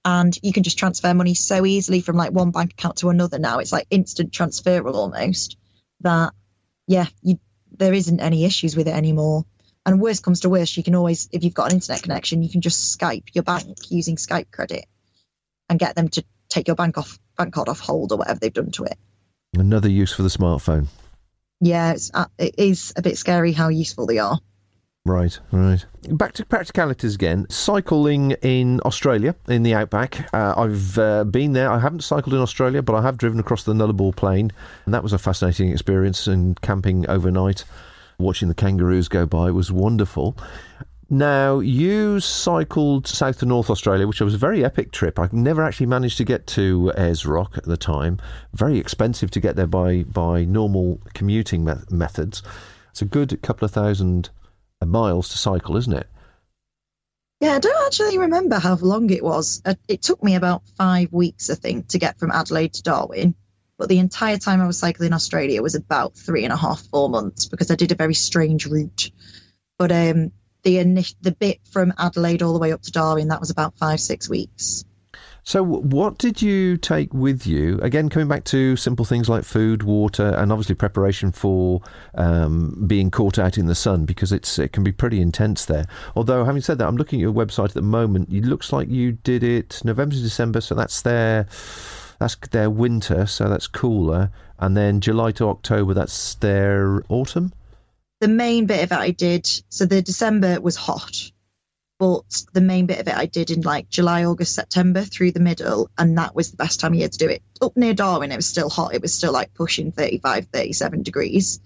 [0.04, 3.40] And you can just transfer money so easily from like one bank account to another
[3.40, 3.60] now.
[3.60, 5.56] It's like instant transferal almost.
[6.02, 6.34] That,
[6.88, 7.40] yeah, you,
[7.72, 9.46] there isn't any issues with it anymore.
[9.86, 12.50] And worst comes to worst, you can always, if you've got an internet connection, you
[12.50, 14.86] can just Skype your bank using Skype credit
[15.70, 18.54] and get them to take your bank off bank card off hold or whatever they've
[18.54, 18.98] done to it.
[19.54, 20.88] Another use for the smartphone.
[21.60, 24.40] Yeah, it's, uh, it is a bit scary how useful they are.
[25.04, 25.84] Right, right.
[26.10, 27.48] Back to practicalities again.
[27.50, 30.32] Cycling in Australia, in the outback.
[30.32, 31.72] Uh, I've uh, been there.
[31.72, 34.52] I haven't cycled in Australia, but I have driven across the Nullarbor Plain,
[34.86, 36.28] and that was a fascinating experience.
[36.28, 37.64] And camping overnight
[38.22, 40.38] watching the kangaroos go by was wonderful.
[41.14, 45.20] Now, you cycled south to North Australia, which was a very epic trip.
[45.20, 48.18] I never actually managed to get to Ayers Rock at the time.
[48.54, 52.42] Very expensive to get there by, by normal commuting me- methods.
[52.92, 54.30] It's a good couple of thousand
[54.82, 56.08] uh, miles to cycle, isn't it?
[57.42, 59.62] Yeah, I don't actually remember how long it was.
[59.66, 63.36] Uh, it took me about five weeks, I think, to get from Adelaide to Darwin.
[63.82, 66.84] But the entire time I was cycling in Australia was about three and a half,
[66.92, 69.10] four months because I did a very strange route.
[69.80, 70.84] But um, the
[71.20, 74.30] the bit from Adelaide all the way up to Darwin that was about five, six
[74.30, 74.86] weeks.
[75.42, 77.80] So, what did you take with you?
[77.82, 81.82] Again, coming back to simple things like food, water, and obviously preparation for
[82.14, 85.86] um, being caught out in the sun because it's it can be pretty intense there.
[86.16, 88.32] Although, having said that, I'm looking at your website at the moment.
[88.32, 91.48] It looks like you did it November to December, so that's there
[92.22, 94.30] that's their winter, so that's cooler.
[94.60, 97.52] And then July to October, that's their autumn.
[98.20, 101.32] The main bit of it I did, so the December was hot,
[101.98, 105.40] but the main bit of it I did in like July, August, September through the
[105.40, 107.42] middle, and that was the best time of year to do it.
[107.60, 108.94] Up near Darwin, it was still hot.
[108.94, 111.60] It was still like pushing 35, 37 degrees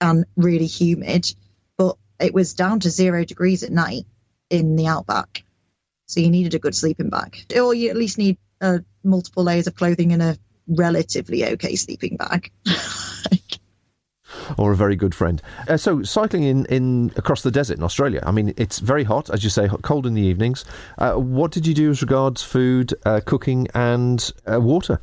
[0.00, 1.32] and really humid,
[1.78, 4.06] but it was down to zero degrees at night
[4.50, 5.44] in the outback.
[6.06, 9.66] So you needed a good sleeping bag, or you at least need uh, multiple layers
[9.66, 10.36] of clothing in a
[10.66, 12.50] relatively okay sleeping bag.
[14.58, 15.40] or a very good friend.
[15.68, 18.22] Uh, so cycling in, in across the desert in Australia.
[18.24, 20.64] I mean, it's very hot, as you say, cold in the evenings.
[20.98, 25.00] Uh, what did you do as regards food, uh, cooking, and uh, water?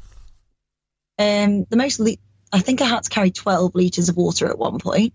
[1.17, 2.17] Um, the most, le-
[2.51, 5.13] I think I had to carry twelve liters of water at one point,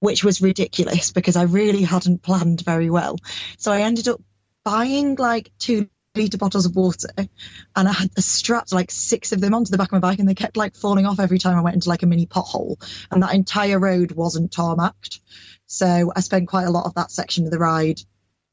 [0.00, 3.16] which was ridiculous because I really hadn't planned very well.
[3.58, 4.20] So I ended up
[4.64, 9.54] buying like two litre bottles of water and I had strapped like six of them
[9.54, 11.62] onto the back of my bike and they kept like falling off every time I
[11.62, 12.76] went into like a mini pothole
[13.10, 15.20] and that entire road wasn't tarmacked.
[15.66, 18.00] So I spent quite a lot of that section of the ride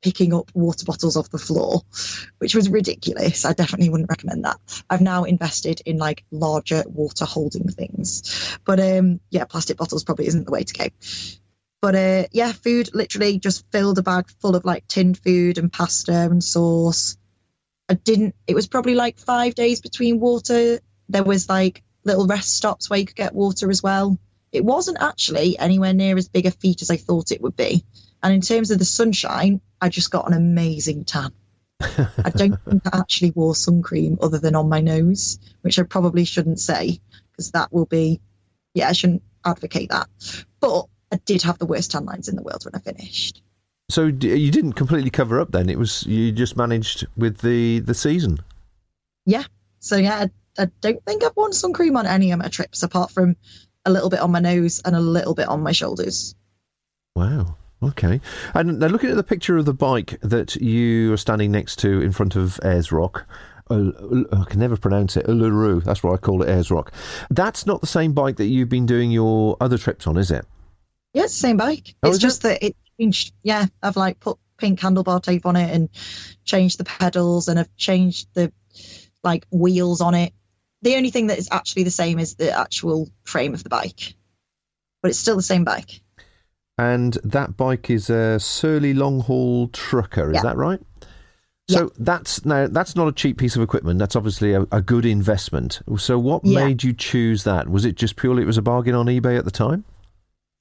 [0.01, 1.81] picking up water bottles off the floor,
[2.37, 3.43] which was ridiculous.
[3.43, 4.59] I definitely wouldn't recommend that.
[4.87, 8.59] I've now invested in like larger water holding things.
[8.65, 10.85] But um, yeah, plastic bottles probably isn't the way to go.
[11.81, 15.71] But uh, yeah, food literally just filled a bag full of like tinned food and
[15.71, 17.17] pasta and sauce.
[17.87, 20.79] I didn't, it was probably like five days between water.
[21.09, 24.17] There was like little rest stops where you could get water as well.
[24.51, 27.83] It wasn't actually anywhere near as big a feat as I thought it would be.
[28.23, 31.31] And in terms of the sunshine, I just got an amazing tan.
[31.81, 35.83] I don't think I actually wore sun cream other than on my nose, which I
[35.83, 38.21] probably shouldn't say because that will be,
[38.73, 40.07] yeah, I shouldn't advocate that.
[40.59, 43.43] But I did have the worst tan lines in the world when I finished.
[43.89, 45.69] So d- you didn't completely cover up then.
[45.69, 48.39] It was you just managed with the the season.
[49.25, 49.43] Yeah.
[49.79, 50.25] So yeah,
[50.57, 53.35] I, I don't think I've worn sun cream on any of my trips apart from
[53.85, 56.35] a little bit on my nose and a little bit on my shoulders.
[57.15, 57.55] Wow.
[57.83, 58.19] Okay.
[58.53, 62.01] And now looking at the picture of the bike that you are standing next to
[62.01, 63.25] in front of Ayers Rock.
[63.69, 63.91] Uh,
[64.31, 65.25] I can never pronounce it.
[65.25, 65.83] Uluru.
[65.83, 66.93] That's what I call it, Ayers Rock.
[67.29, 70.45] That's not the same bike that you've been doing your other trips on, is it?
[71.13, 71.95] Yeah, it's the same bike.
[72.03, 73.33] Oh, it's just that it changed.
[73.43, 75.89] Yeah, I've like put pink handlebar tape on it and
[76.43, 78.51] changed the pedals and I've changed the
[79.23, 80.33] like wheels on it.
[80.81, 84.13] The only thing that is actually the same is the actual frame of the bike,
[85.01, 86.01] but it's still the same bike.
[86.77, 90.41] And that bike is a Surly long haul trucker, is Yeah.
[90.43, 90.81] that right?
[91.67, 93.97] So that's now that's not a cheap piece of equipment.
[93.97, 95.81] That's obviously a, a good investment.
[95.97, 96.65] So what Yeah.
[96.65, 97.67] made you choose that?
[97.69, 99.83] Was it just purely it was a bargain on eBay at the time?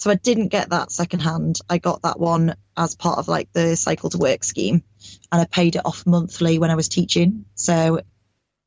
[0.04, 1.60] So I didn't get that secondhand.
[1.66, 4.84] I got that one as part of like the cycle to work scheme,
[5.32, 7.46] and I paid it off monthly when I was teaching.
[7.54, 8.02] So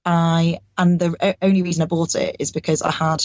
[0.04, 3.24] I and the only reason I bought it is because I had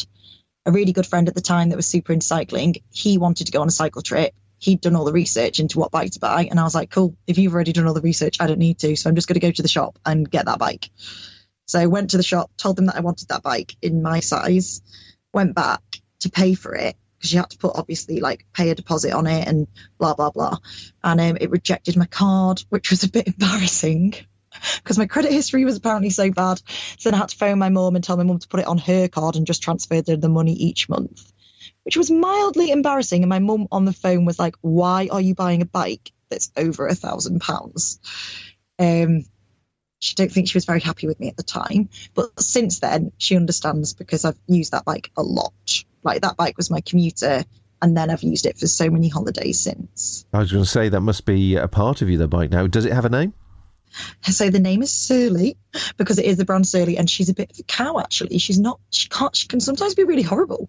[0.66, 2.74] a really good friend at the time that was super into cycling.
[2.90, 4.34] He wanted to go on a cycle trip.
[4.58, 7.16] He'd done all the research into what bike to buy, and I was like, "Cool,
[7.26, 8.94] if you've already done all the research, I don't need to.
[8.94, 10.90] So I'm just going to go to the shop and get that bike."
[11.64, 14.20] So I went to the shop, told them that I wanted that bike in my
[14.20, 14.82] size,
[15.32, 15.80] went back
[16.20, 19.28] to pay for it because you had to put obviously like pay a deposit on
[19.28, 20.56] it and blah blah blah,
[21.04, 24.14] and um, it rejected my card, which was a bit embarrassing
[24.76, 26.60] because my credit history was apparently so bad.
[26.98, 28.66] So then I had to phone my mum and tell my mum to put it
[28.66, 31.32] on her card and just transfer the, the money each month,
[31.84, 33.22] which was mildly embarrassing.
[33.22, 36.50] And my mum on the phone was like, "Why are you buying a bike that's
[36.56, 38.00] over a thousand pounds?"
[38.80, 39.26] Um,
[40.00, 43.12] she don't think she was very happy with me at the time, but since then
[43.16, 45.84] she understands because I've used that bike a lot.
[46.02, 47.44] Like that bike was my commuter,
[47.80, 50.24] and then I've used it for so many holidays since.
[50.32, 52.66] I was going to say that must be a part of you, the bike now.
[52.66, 53.34] Does it have a name?
[54.22, 55.56] So the name is Surly
[55.96, 57.98] because it is the brand Surly, and she's a bit of a cow.
[57.98, 58.80] Actually, she's not.
[58.90, 59.34] She can't.
[59.36, 60.68] She can sometimes be really horrible.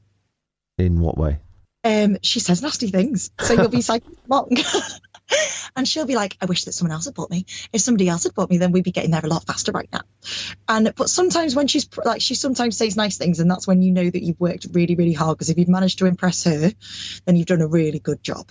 [0.77, 1.39] In what way?
[1.83, 3.31] Um, she says nasty things.
[3.39, 4.57] So you'll be cycling along,
[5.75, 7.45] and she'll be like, "I wish that someone else had bought me.
[7.71, 9.89] If somebody else had bought me, then we'd be getting there a lot faster right
[9.91, 10.01] now."
[10.67, 13.91] And but sometimes when she's like, she sometimes says nice things, and that's when you
[13.91, 15.37] know that you've worked really, really hard.
[15.37, 16.71] Because if you've managed to impress her,
[17.25, 18.49] then you've done a really good job.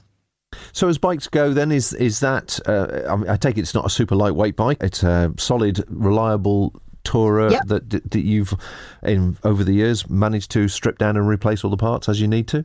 [0.73, 2.61] So as bikes go, then is is that?
[2.67, 4.79] Uh, I, mean, I take it it's not a super lightweight bike.
[4.81, 7.63] It's a solid, reliable tourer Yep.
[7.67, 8.55] that that you've
[9.03, 12.29] in over the years managed to strip down and replace all the parts as you
[12.29, 12.65] need to.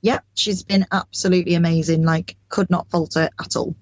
[0.00, 2.04] Yeah, she's been absolutely amazing.
[2.04, 3.76] Like, could not falter at all.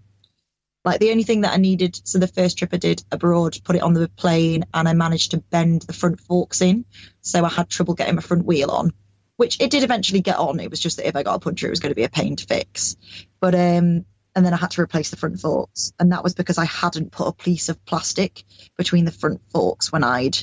[0.85, 3.77] Like, the only thing that I needed, so the first trip I did abroad, put
[3.77, 6.85] it on the plane, and I managed to bend the front forks in.
[7.21, 8.93] So I had trouble getting my front wheel on,
[9.37, 10.59] which it did eventually get on.
[10.59, 12.09] It was just that if I got a puncture, it was going to be a
[12.09, 12.97] pain to fix.
[13.41, 15.93] But, um, and then I had to replace the front forks.
[16.01, 18.43] And that was because I hadn't put a piece of plastic
[18.77, 20.39] between the front forks when I'd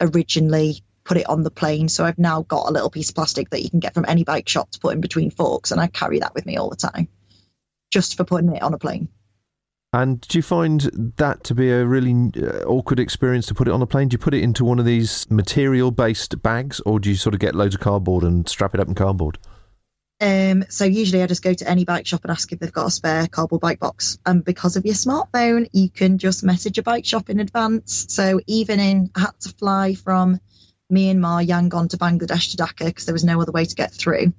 [0.00, 1.88] originally put it on the plane.
[1.88, 4.24] So I've now got a little piece of plastic that you can get from any
[4.24, 6.76] bike shop to put in between forks, and I carry that with me all the
[6.76, 7.08] time,
[7.90, 9.08] just for putting it on a plane.
[9.94, 13.72] And do you find that to be a really uh, awkward experience to put it
[13.72, 14.08] on a plane?
[14.08, 17.40] Do you put it into one of these material-based bags, or do you sort of
[17.40, 19.38] get loads of cardboard and strap it up in cardboard?
[20.18, 22.86] Um, so usually I just go to any bike shop and ask if they've got
[22.86, 24.18] a spare cardboard bike box.
[24.24, 28.06] And because of your smartphone, you can just message a bike shop in advance.
[28.08, 30.40] So even in, I had to fly from
[30.92, 34.32] Myanmar, Yangon to Bangladesh to Dhaka because there was no other way to get through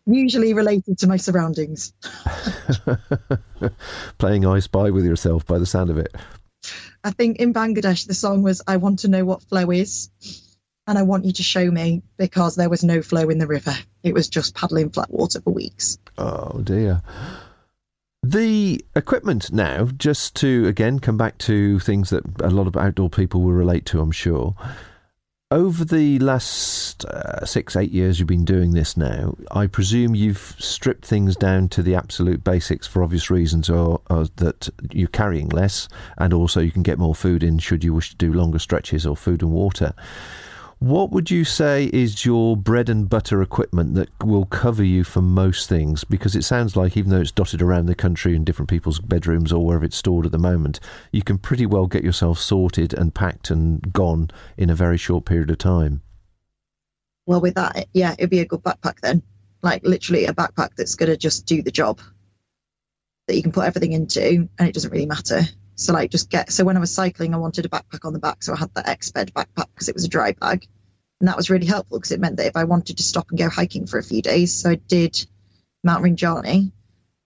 [0.06, 1.94] usually related to my surroundings.
[4.18, 6.16] Playing I Spy with yourself by the sound of it.
[7.04, 10.10] I think in Bangladesh, the song was I Want to Know What Flow Is.
[10.86, 13.74] And I want you to show me because there was no flow in the river.
[14.04, 15.98] It was just paddling flat water for weeks.
[16.18, 17.02] Oh, dear.
[18.22, 23.10] The equipment now, just to again come back to things that a lot of outdoor
[23.10, 24.56] people will relate to, I'm sure.
[25.54, 30.56] Over the last uh, six, eight years you've been doing this now, I presume you've
[30.58, 35.50] stripped things down to the absolute basics for obvious reasons, or, or, that you're carrying
[35.50, 35.88] less,
[36.18, 39.06] and also you can get more food in should you wish to do longer stretches
[39.06, 39.94] or food and water.
[40.84, 45.22] What would you say is your bread and butter equipment that will cover you for
[45.22, 46.04] most things?
[46.04, 49.54] Because it sounds like, even though it's dotted around the country in different people's bedrooms
[49.54, 50.82] or wherever it's stored at the moment,
[51.14, 55.24] you can pretty well get yourself sorted and packed and gone in a very short
[55.24, 56.02] period of time.
[57.26, 59.24] Well, with that, yeah, it'd be a good backpack then.
[59.62, 62.02] Like literally a backpack that's going to just do the job
[63.30, 65.44] that you can put everything into and it doesn't really matter.
[65.76, 68.20] So like just get so when I was cycling, I wanted a backpack on the
[68.20, 70.68] back, so I had the Exped backpack because it was a dry bag,
[71.20, 73.40] and that was really helpful because it meant that if I wanted to stop and
[73.40, 75.26] go hiking for a few days, so I did
[75.84, 76.72] Mount Rinjani,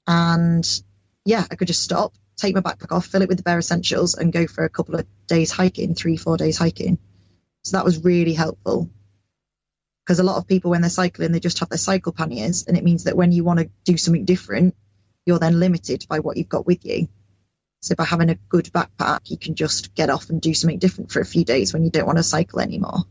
[0.08, 0.82] and
[1.26, 4.16] yeah, I could just stop, take my backpack off, fill it with the bare essentials,
[4.16, 7.00] and go for a couple of days hiking, three four days hiking.
[7.64, 8.90] So that was really helpful
[10.06, 12.78] because a lot of people when they're cycling they just have their cycle panniers, and
[12.78, 14.74] it means that when you want to do something different,
[15.26, 17.10] you're then limited by what you've got with you.
[17.88, 21.10] So by having a good backpack, you can just get off and do something different
[21.10, 23.06] for a few days when you don't want to cycle anymore.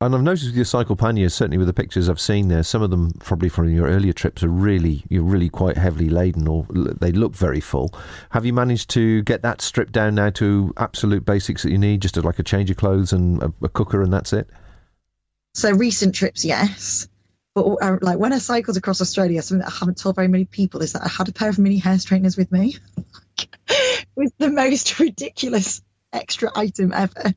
[0.00, 2.82] And I've noticed with your cycle panniers, certainly with the pictures I've seen there, some
[2.82, 6.64] of them probably from your earlier trips are really you're really quite heavily laden, or
[6.70, 7.92] they look very full.
[8.30, 12.00] Have you managed to get that stripped down now to absolute basics that you need,
[12.00, 14.48] just like a change of clothes and a, a cooker, and that's it?
[15.54, 17.08] So recent trips, yes.
[17.58, 20.44] But uh, like when I cycled across Australia, something that I haven't told very many
[20.44, 22.76] people is that I had a pair of mini hair straighteners with me.
[23.68, 25.82] it was the most ridiculous
[26.12, 27.34] extra item ever.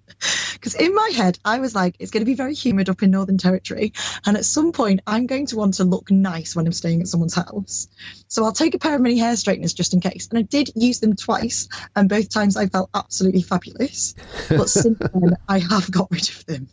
[0.54, 3.10] Because in my head, I was like, it's going to be very humid up in
[3.10, 3.94] Northern Territory.
[4.24, 7.08] And at some point, I'm going to want to look nice when I'm staying at
[7.08, 7.88] someone's house.
[8.28, 10.28] So I'll take a pair of mini hair straighteners just in case.
[10.30, 11.68] And I did use them twice.
[11.96, 14.14] And both times I felt absolutely fabulous.
[14.50, 16.70] But since then, I have got rid of them.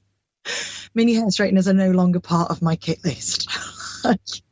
[0.95, 3.49] Mini hair straighteners are no longer part of my kit list.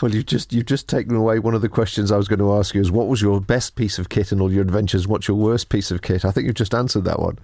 [0.00, 2.54] Well, you've just you've just taken away one of the questions I was going to
[2.54, 5.06] ask you: is what was your best piece of kit in all your adventures?
[5.06, 6.24] What's your worst piece of kit?
[6.24, 7.38] I think you've just answered that one.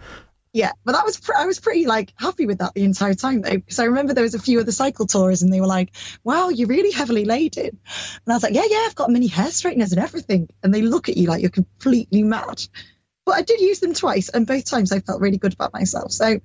[0.55, 3.57] Yeah, but that was I was pretty like happy with that the entire time though,
[3.57, 5.91] because I remember there was a few other cycle tours and they were like,
[6.23, 9.51] "Wow, you're really heavily laden," and I was like, "Yeah, yeah, I've got mini hair
[9.51, 12.63] straighteners and everything," and they look at you like you're completely mad.
[13.27, 16.13] But I did use them twice, and both times I felt really good about myself.
[16.13, 16.39] So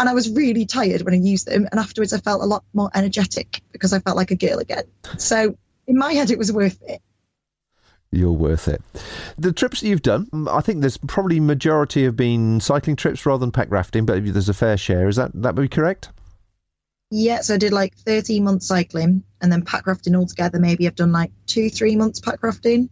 [0.00, 1.68] and I was really tired when I used them.
[1.70, 4.84] And afterwards, I felt a lot more energetic because I felt like a girl again.
[5.18, 7.02] So in my head, it was worth it.
[8.10, 8.82] You're worth it.
[9.38, 13.24] The trips that you've done, mm, I think there's probably majority have been cycling trips
[13.24, 15.06] rather than pack rafting, but there's a fair share.
[15.06, 16.08] Is that that would be correct?
[17.10, 20.58] Yeah, so I did like 13 months cycling and then pack rafting altogether.
[20.58, 22.88] Maybe I've done like two, three months pack rafting.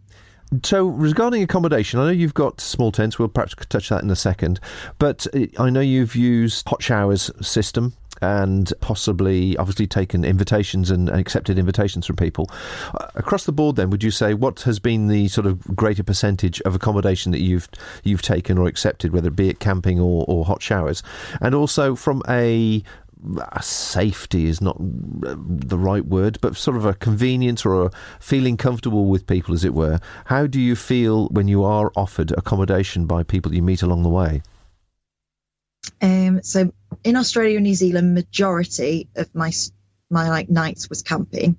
[0.63, 3.19] So, regarding accommodation, I know you've got small tents.
[3.19, 4.59] We'll perhaps touch that in a second.
[4.97, 11.07] But uh, I know you've used hot showers system and possibly, obviously, taken invitations and
[11.09, 12.49] accepted invitations from people.
[12.99, 16.03] Uh, across the board, then, would you say what has been the sort of greater
[16.03, 17.69] percentage of accommodation that you've
[18.03, 21.03] you've taken or accepted, whether it be at camping or, or hot showers?
[21.41, 22.83] And also, from a
[23.61, 28.57] safety is not uh, the right word, but sort of a convenience or a feeling
[28.57, 29.99] comfortable with people, as it were.
[30.25, 34.09] How do you feel when you are offered accommodation by people you meet along the
[34.09, 34.41] way?
[36.01, 39.51] Um, so in Australia and New Zealand, majority of my
[40.09, 41.57] my like nights was camping,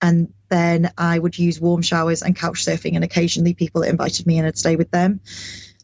[0.00, 4.38] and then I would use warm showers and couch surfing, and occasionally people invited me
[4.38, 5.20] and I'd stay with them.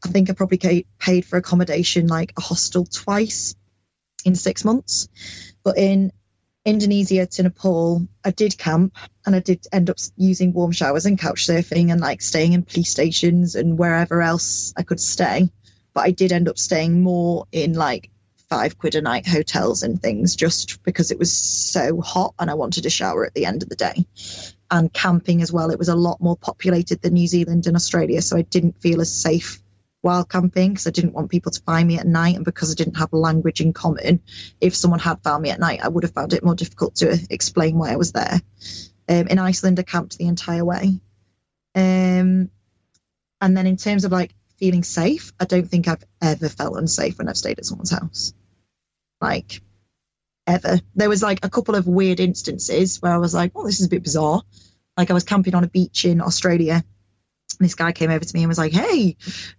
[0.04, 3.54] I think I probably paid for accommodation like a hostel twice
[4.24, 5.08] in six months,
[5.62, 6.12] but in
[6.64, 8.96] Indonesia to Nepal, I did camp
[9.26, 12.62] and I did end up using warm showers and couch surfing and like staying in
[12.62, 15.50] police stations and wherever else I could stay.
[15.92, 18.10] But I did end up staying more in like
[18.48, 22.54] five quid a night hotels and things just because it was so hot and I
[22.54, 24.06] wanted a shower at the end of the day.
[24.70, 28.22] And camping as well, it was a lot more populated than New Zealand and Australia.
[28.22, 29.61] So I didn't feel as safe
[30.02, 32.36] while camping because I didn't want people to find me at night.
[32.36, 34.20] And because I didn't have a language in common,
[34.60, 37.18] if someone had found me at night, I would have found it more difficult to
[37.30, 38.42] explain why I was there.
[39.08, 41.00] Um, in Iceland, I camped the entire way.
[41.74, 42.50] Um,
[43.40, 47.18] and then in terms of like feeling safe, I don't think I've ever felt unsafe
[47.18, 48.34] when I've stayed at someone's house.
[49.20, 49.62] Like,
[50.46, 50.80] ever.
[50.96, 53.86] There was like a couple of weird instances where I was like, oh, this is
[53.86, 54.42] a bit bizarre.
[54.96, 56.84] Like, I was camping on a beach in Australia
[57.64, 59.16] this guy came over to me and was like, "Hey,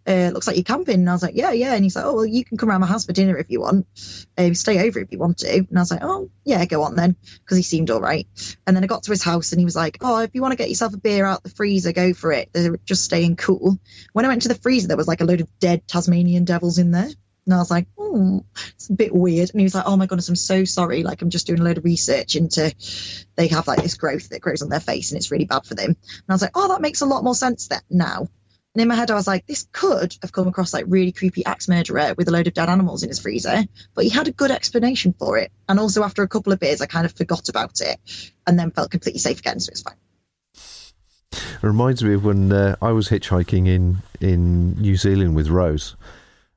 [0.07, 2.15] uh, looks like you're camping." And I was like, "Yeah, yeah." And he's like, "Oh,
[2.15, 3.87] well, you can come around my house for dinner if you want.
[4.37, 6.95] Uh, stay over if you want to." And I was like, "Oh, yeah, go on
[6.95, 8.27] then," because he seemed all right.
[8.65, 10.51] And then I got to his house and he was like, "Oh, if you want
[10.51, 12.49] to get yourself a beer out the freezer, go for it.
[12.53, 13.77] They're just staying cool."
[14.13, 16.77] When I went to the freezer, there was like a load of dead Tasmanian devils
[16.77, 17.09] in there.
[17.45, 19.49] And I was like, oh, it's a bit weird.
[19.51, 21.03] And he was like, oh my goodness, I'm so sorry.
[21.03, 22.73] Like, I'm just doing a load of research into
[23.35, 25.75] they have like this growth that grows on their face and it's really bad for
[25.75, 25.89] them.
[25.89, 28.27] And I was like, oh, that makes a lot more sense that now.
[28.75, 31.45] And in my head, I was like, this could have come across like really creepy
[31.45, 33.63] axe murderer with a load of dead animals in his freezer,
[33.93, 35.51] but he had a good explanation for it.
[35.69, 37.99] And also, after a couple of beers, I kind of forgot about it
[38.47, 39.95] and then felt completely safe again, so it's fine.
[41.33, 45.95] It reminds me of when uh, I was hitchhiking in in New Zealand with Rose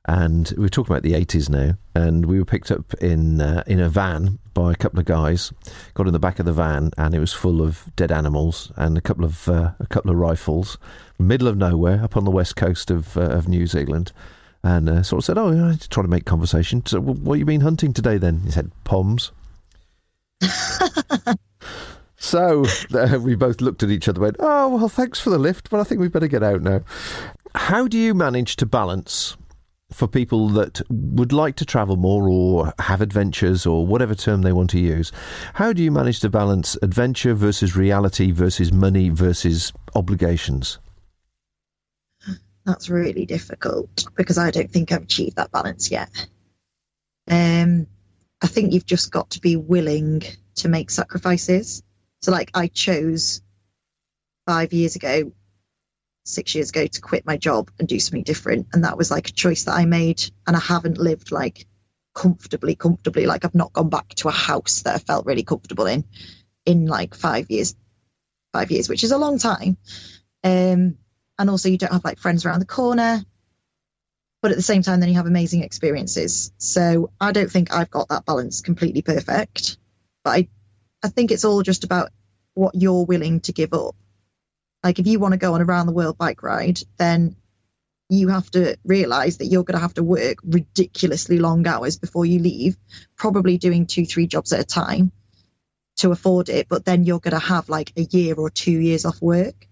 [0.07, 1.77] and we are talking about the 80s now.
[1.93, 5.51] And we were picked up in uh, in a van by a couple of guys
[5.93, 8.97] got in the back of the van and it was full of dead animals and
[8.97, 10.77] a couple of uh, a couple of rifles
[11.19, 14.11] middle of nowhere up on the west coast of uh, of New Zealand.
[14.63, 16.85] And uh, sort of said oh yeah, trying to make conversation.
[16.85, 18.41] So what you been hunting today then?
[18.41, 19.31] He said poms.
[22.19, 25.37] So uh, we both looked at each other and went oh well thanks for the
[25.37, 26.81] lift but I think we'd better get out now.
[27.53, 29.37] How do you manage to balance
[29.91, 34.51] for people that would like to travel more or have adventures or whatever term they
[34.51, 35.11] want to use.
[35.53, 40.79] How do you manage to balance adventure versus reality versus money versus obligations?
[42.65, 46.27] That's really difficult because I don't think I've achieved that balance yet.
[47.29, 47.87] Um,
[48.41, 50.21] I think you've just got to be willing
[50.55, 51.81] to make sacrifices.
[52.21, 53.41] So, like, I chose
[54.45, 55.31] five years ago
[56.27, 58.67] six years ago to quit my job and do something different.
[58.73, 60.23] And that was like a choice that I made.
[60.45, 61.65] And I haven't lived like
[62.13, 63.25] comfortably, comfortably.
[63.25, 66.03] Like I've not gone back to a house that I felt really comfortable in
[66.65, 67.75] in like five years,
[68.51, 69.77] five years, which is a long time.
[70.43, 70.97] Um,
[71.39, 73.23] and also you don't have like friends around the corner.
[74.41, 76.51] But at the same time, then you have amazing experiences.
[76.57, 79.77] So I don't think I've got that balance completely perfect.
[80.23, 80.47] But I,
[81.03, 82.11] I think it's all just about
[82.53, 83.95] what you're willing to give up
[84.83, 87.35] like if you want to go on a round the world bike ride, then
[88.09, 92.25] you have to realize that you're going to have to work ridiculously long hours before
[92.25, 92.77] you leave,
[93.17, 95.11] probably doing two, three jobs at a time
[95.97, 96.67] to afford it.
[96.69, 99.67] But then you're going to have like a year or two years off work.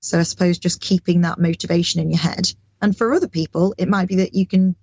[0.00, 2.50] So I suppose just keeping that motivation in your head.
[2.80, 4.76] And for other people, it might be that you can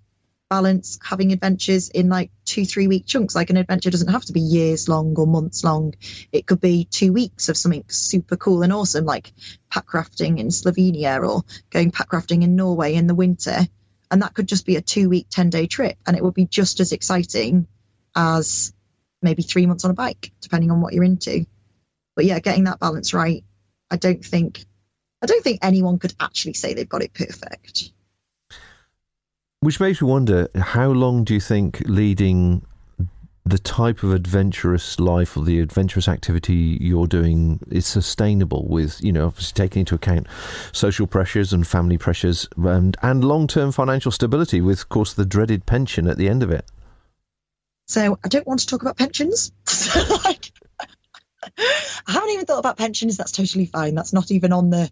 [0.53, 3.33] balance having adventures in like two, three week chunks.
[3.33, 5.95] Like an adventure doesn't have to be years long or months long.
[6.31, 9.33] It could be two weeks of something super cool and awesome, like
[9.71, 11.41] pack rafting in Slovenia or
[11.71, 13.61] going pack rafting in Norway in the winter.
[14.11, 15.97] And that could just be a two week, 10 day trip.
[16.05, 17.65] And it would be just as exciting
[18.15, 18.75] as
[19.23, 21.47] maybe three months on a bike, depending on what you're into.
[22.15, 23.43] But yeah, getting that balance right,
[23.89, 24.63] I don't think
[25.23, 27.92] I don't think anyone could actually say they've got it perfect.
[29.63, 32.65] Which makes me wonder how long do you think leading
[33.45, 39.13] the type of adventurous life or the adventurous activity you're doing is sustainable with, you
[39.13, 40.27] know, obviously taking into account
[40.73, 45.25] social pressures and family pressures and, and long term financial stability with, of course, the
[45.25, 46.65] dreaded pension at the end of it?
[47.87, 49.53] So I don't want to talk about pensions.
[50.25, 50.51] like,
[51.57, 53.15] I haven't even thought about pensions.
[53.15, 53.95] That's totally fine.
[53.95, 54.91] That's not even on the,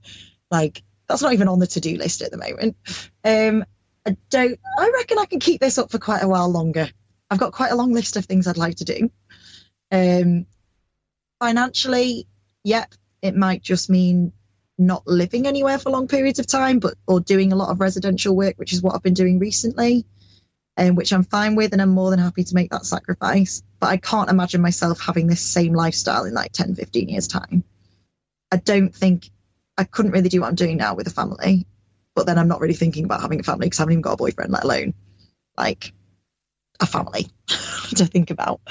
[0.50, 2.78] like, that's not even on the to do list at the moment.
[3.26, 3.66] Um,
[4.06, 4.60] I don't.
[4.78, 6.90] I reckon I can keep this up for quite a while longer.
[7.30, 9.12] I've got quite a long list of things I'd like to do.
[9.92, 10.46] Um,
[11.40, 12.28] financially,
[12.64, 14.34] yep, it might just mean
[14.78, 18.36] not living anywhere for long periods of time, but or doing a lot of residential
[18.36, 20.06] work, which is what I've been doing recently,
[20.76, 23.64] and um, which I'm fine with, and I'm more than happy to make that sacrifice.
[23.80, 27.64] But I can't imagine myself having this same lifestyle in like 10, 15 years' time.
[28.52, 29.30] I don't think
[29.78, 31.68] I couldn't really do what I'm doing now with a family,
[32.16, 34.14] but then I'm not really thinking about having a family because I haven't even got
[34.14, 34.94] a boyfriend, let alone
[35.58, 35.94] like
[36.80, 37.28] a family
[37.96, 38.62] to think about.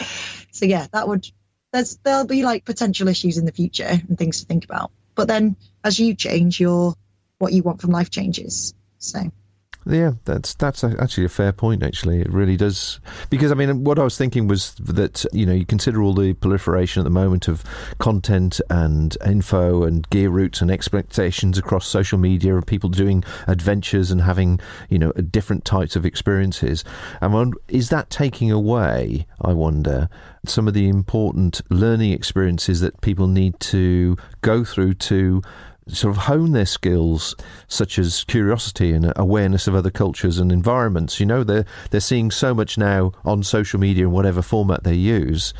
[0.51, 1.27] So yeah, that would
[1.73, 4.91] there's there'll be like potential issues in the future and things to think about.
[5.15, 6.95] But then as you change, your
[7.39, 8.75] what you want from life changes.
[8.99, 9.21] So
[9.87, 11.83] yeah, that's that's actually a fair point.
[11.83, 13.01] Actually, it really does
[13.31, 16.35] because I mean, what I was thinking was that you know you consider all the
[16.35, 17.65] proliferation at the moment of
[17.99, 24.11] content and info and gear routes and expectations across social media of people doing adventures
[24.11, 24.61] and having
[24.91, 26.85] you know different types of experiences.
[27.23, 29.27] And is that taking away?
[29.41, 30.11] I wonder
[30.47, 35.43] some of the important learning experiences that people need to go through to
[35.93, 37.35] sort of hone their skills,
[37.69, 41.21] such as curiosity and awareness of other cultures and environments.
[41.21, 44.95] You know, they're they're seeing so much now on social media in whatever format they
[44.95, 45.55] use.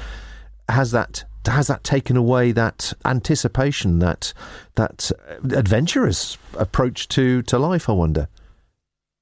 [0.69, 4.33] Has that has that taken away that anticipation, that
[4.75, 5.11] that
[5.55, 7.89] adventurous approach to to life?
[7.89, 8.29] I wonder.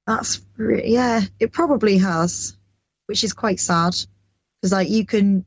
[0.07, 2.57] That's yeah, it probably has,
[3.07, 3.95] which is quite sad
[4.61, 5.45] because like you can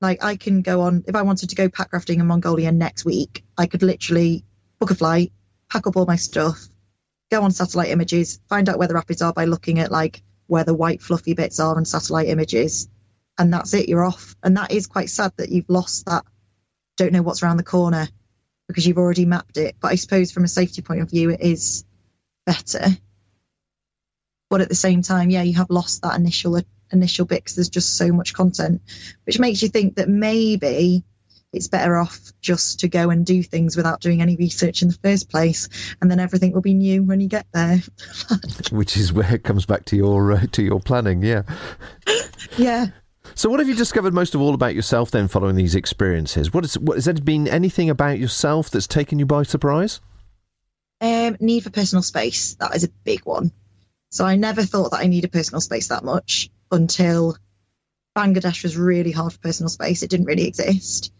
[0.00, 3.44] like I can go on if I wanted to go pack in Mongolia next week,
[3.56, 4.44] I could literally
[4.78, 5.32] book a flight,
[5.70, 6.68] pack up all my stuff,
[7.30, 10.64] go on satellite images, find out where the rapids are by looking at like where
[10.64, 12.88] the white fluffy bits are on satellite images,
[13.38, 13.88] and that's it.
[13.88, 16.24] You're off, and that is quite sad that you've lost that.
[16.96, 18.08] Don't know what's around the corner
[18.68, 19.76] because you've already mapped it.
[19.80, 21.84] But I suppose from a safety point of view, it is
[22.46, 22.86] better.
[24.50, 26.60] But at the same time, yeah, you have lost that initial
[26.92, 28.82] initial bit because there's just so much content,
[29.24, 31.04] which makes you think that maybe
[31.54, 34.98] it's better off just to go and do things without doing any research in the
[35.02, 35.68] first place,
[36.00, 37.78] and then everything will be new when you get there.
[38.70, 41.42] Which is where it comes back to your uh, to your planning, yeah.
[42.56, 42.86] yeah.
[43.34, 46.52] So, what have you discovered most of all about yourself then, following these experiences?
[46.52, 50.00] What is what has there been anything about yourself that's taken you by surprise?
[51.00, 52.54] Um, need for personal space.
[52.54, 53.52] That is a big one.
[54.10, 57.36] So I never thought that I needed personal space that much until
[58.16, 60.02] Bangladesh was really hard for personal space.
[60.02, 61.12] It didn't really exist.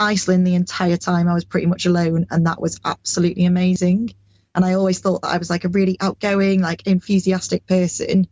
[0.00, 4.14] Iceland the entire time I was pretty much alone, and that was absolutely amazing.
[4.54, 8.10] And I always thought that I was like a really outgoing, like enthusiastic person.
[8.10, 8.26] And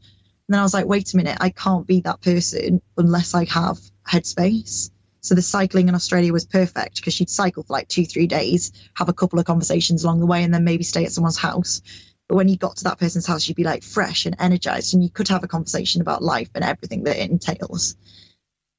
[0.48, 3.78] then I was like, wait a minute, I can't be that person unless I have
[4.08, 4.90] headspace.
[5.20, 8.72] So the cycling in Australia was perfect because she'd cycle for like two, three days,
[8.94, 11.82] have a couple of conversations along the way, and then maybe stay at someone's house.
[12.28, 15.02] But when you got to that person's house, you'd be like fresh and energized, and
[15.02, 17.96] you could have a conversation about life and everything that it entails.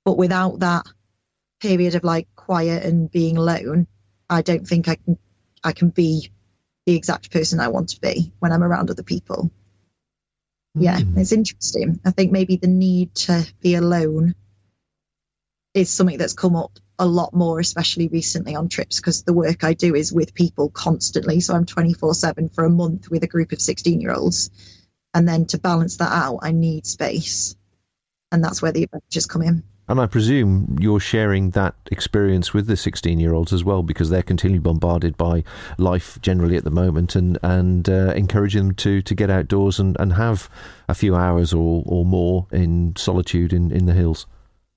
[0.06, 0.86] But without that
[1.60, 3.88] period of like quiet and being alone,
[4.30, 5.18] I don't think I can
[5.64, 6.32] I can be
[6.86, 9.52] the exact person I want to be when I'm around other people.
[10.76, 11.18] Yeah, hmm.
[11.18, 12.00] it's interesting.
[12.06, 14.36] I think maybe the need to be alone
[15.74, 19.64] is something that's come up a lot more, especially recently on trips, because the work
[19.64, 21.40] I do is with people constantly.
[21.40, 24.50] So I'm 24 7 for a month with a group of 16 year olds.
[25.14, 27.56] And then to balance that out, I need space.
[28.32, 29.64] And that's where the adventures come in.
[29.90, 34.10] And I presume you're sharing that experience with the 16 year olds as well because
[34.10, 35.44] they're continually bombarded by
[35.78, 39.96] life generally at the moment and, and uh, encouraging them to, to get outdoors and,
[40.00, 40.50] and have
[40.90, 44.26] a few hours or, or more in solitude in, in the hills.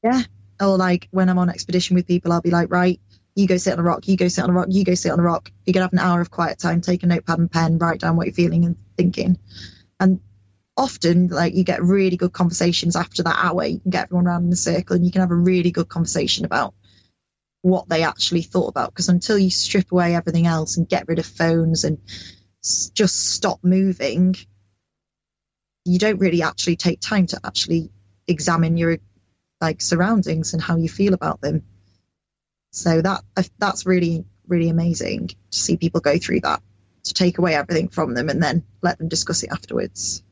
[0.05, 0.23] Yeah.
[0.61, 3.01] Or like when I'm on expedition with people, I'll be like, right,
[3.35, 5.11] you go sit on a rock, you go sit on a rock, you go sit
[5.11, 5.51] on a rock.
[5.65, 8.01] You're going to have an hour of quiet time, take a notepad and pen, write
[8.01, 9.39] down what you're feeling and thinking.
[9.99, 10.21] And
[10.81, 13.65] often like you get really good conversations after that hour.
[13.65, 15.89] You can get everyone around in a circle and you can have a really good
[15.89, 16.75] conversation about
[17.63, 18.91] what they actually thought about.
[18.91, 21.99] Because until you strip away everything else and get rid of phones and
[22.95, 24.35] just stop moving
[25.85, 27.91] you don't really actually take time to actually
[28.27, 28.99] examine your
[29.61, 31.63] like surroundings and how you feel about them.
[32.73, 33.23] So that
[33.59, 36.63] that's really really amazing to see people go through that
[37.05, 40.23] to take away everything from them and then let them discuss it afterwards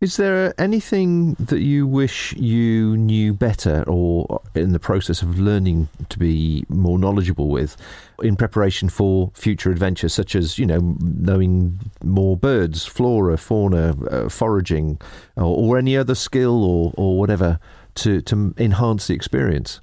[0.00, 5.88] is there anything that you wish you knew better or in the process of learning
[6.08, 7.76] to be more knowledgeable with
[8.22, 14.28] in preparation for future adventures, such as, you know, knowing more birds, flora, fauna, uh,
[14.28, 15.00] foraging,
[15.36, 17.58] or, or, any other skill or, or whatever
[17.94, 19.80] to, to enhance the experience?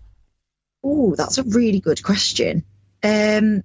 [0.84, 2.64] Oh, that's a really good question.
[3.02, 3.64] Um,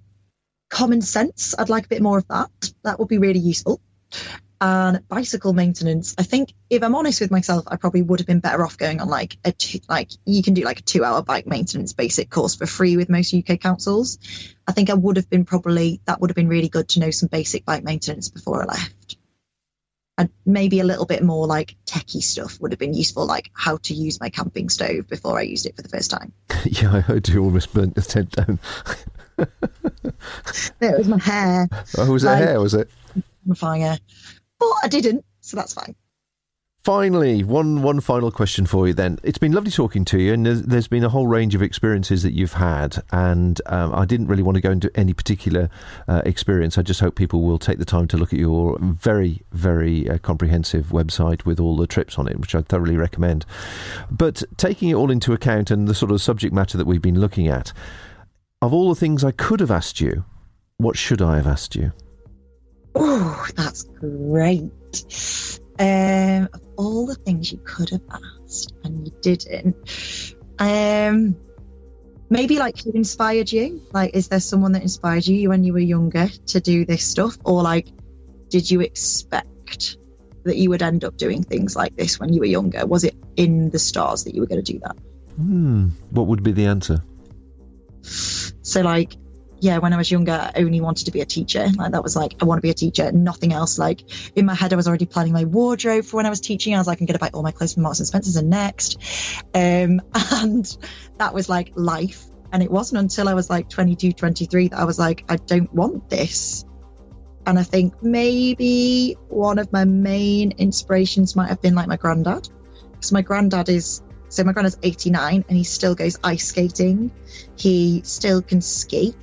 [0.70, 2.50] common sense, I'd like a bit more of that.
[2.82, 3.80] That would be really useful.
[4.60, 6.14] And bicycle maintenance.
[6.18, 9.00] I think if I'm honest with myself, I probably would have been better off going
[9.00, 12.30] on like a two, like you can do like a two hour bike maintenance basic
[12.30, 14.18] course for free with most UK councils.
[14.66, 17.10] I think I would have been probably that would have been really good to know
[17.10, 19.16] some basic bike maintenance before I left.
[20.18, 23.76] And maybe a little bit more like techie stuff would have been useful, like how
[23.82, 26.32] to use my camping stove before I used it for the first time.
[26.64, 28.58] yeah, I heard you almost burnt the tent down.
[30.80, 31.68] It was my hair.
[31.98, 32.60] Oh, was it Like- hair?
[32.60, 32.88] Was it?
[33.48, 33.98] on fire.
[34.58, 35.94] But I didn't, so that's fine.
[36.86, 38.94] Finally, one one final question for you.
[38.94, 41.60] Then it's been lovely talking to you, and there's, there's been a whole range of
[41.60, 45.68] experiences that you've had, and um, I didn't really want to go into any particular
[46.06, 46.78] uh, experience.
[46.78, 50.18] I just hope people will take the time to look at your very very uh,
[50.18, 53.46] comprehensive website with all the trips on it, which I thoroughly recommend.
[54.08, 57.18] But taking it all into account and the sort of subject matter that we've been
[57.18, 57.72] looking at,
[58.62, 60.24] of all the things I could have asked you,
[60.76, 61.90] what should I have asked you?
[62.98, 64.72] Oh, that's great.
[65.78, 69.76] Um, of all the things you could have asked and you didn't,
[70.58, 71.36] um,
[72.30, 73.82] maybe like who inspired you?
[73.92, 77.36] Like, is there someone that inspired you when you were younger to do this stuff,
[77.44, 77.88] or like,
[78.48, 79.98] did you expect
[80.44, 82.86] that you would end up doing things like this when you were younger?
[82.86, 84.96] Was it in the stars that you were going to do that?
[85.36, 87.02] Hmm, what would be the answer?
[88.62, 89.16] So like
[89.66, 91.66] yeah, when I was younger, I only wanted to be a teacher.
[91.76, 93.80] Like that was like, I want to be a teacher, nothing else.
[93.80, 94.00] Like
[94.36, 96.72] in my head, I was already planning my wardrobe for when I was teaching.
[96.72, 98.48] I was like, I'm going to buy all my clothes from Marks and Spencer's and
[98.48, 98.96] next.
[99.54, 100.02] Um,
[100.32, 100.78] and
[101.18, 102.24] that was like life.
[102.52, 105.72] And it wasn't until I was like 22, 23 that I was like, I don't
[105.74, 106.64] want this.
[107.44, 112.48] And I think maybe one of my main inspirations might have been like my granddad.
[112.92, 117.10] Because my granddad is, so my granddad's 89 and he still goes ice skating.
[117.56, 119.16] He still can skate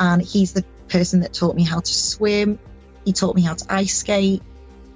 [0.00, 2.58] and he's the person that taught me how to swim.
[3.04, 4.42] He taught me how to ice skate,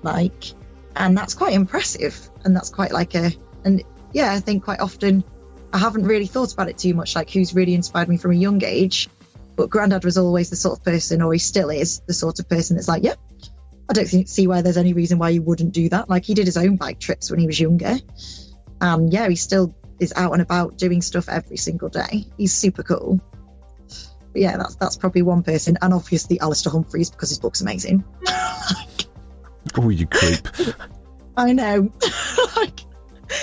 [0.03, 0.53] like,
[0.97, 2.31] and that's quite impressive.
[2.45, 3.31] And that's quite like a,
[3.65, 3.83] and
[4.13, 5.25] yeah, I think quite often
[5.73, 8.37] I haven't really thought about it too much, like who's really inspired me from a
[8.37, 9.09] young age.
[9.55, 12.49] But Grandad was always the sort of person, or he still is the sort of
[12.49, 13.19] person that's like, yep,
[13.89, 16.09] I don't think, see why there's any reason why you wouldn't do that.
[16.09, 17.97] Like he did his own bike trips when he was younger,
[18.81, 22.27] and yeah, he still is out and about doing stuff every single day.
[22.37, 23.21] He's super cool.
[24.33, 28.05] But yeah, that's that's probably one person, and obviously Alastair Humphreys because his book's amazing.
[29.76, 30.49] Oh, you creep.
[31.37, 31.91] I know.
[32.57, 32.80] like,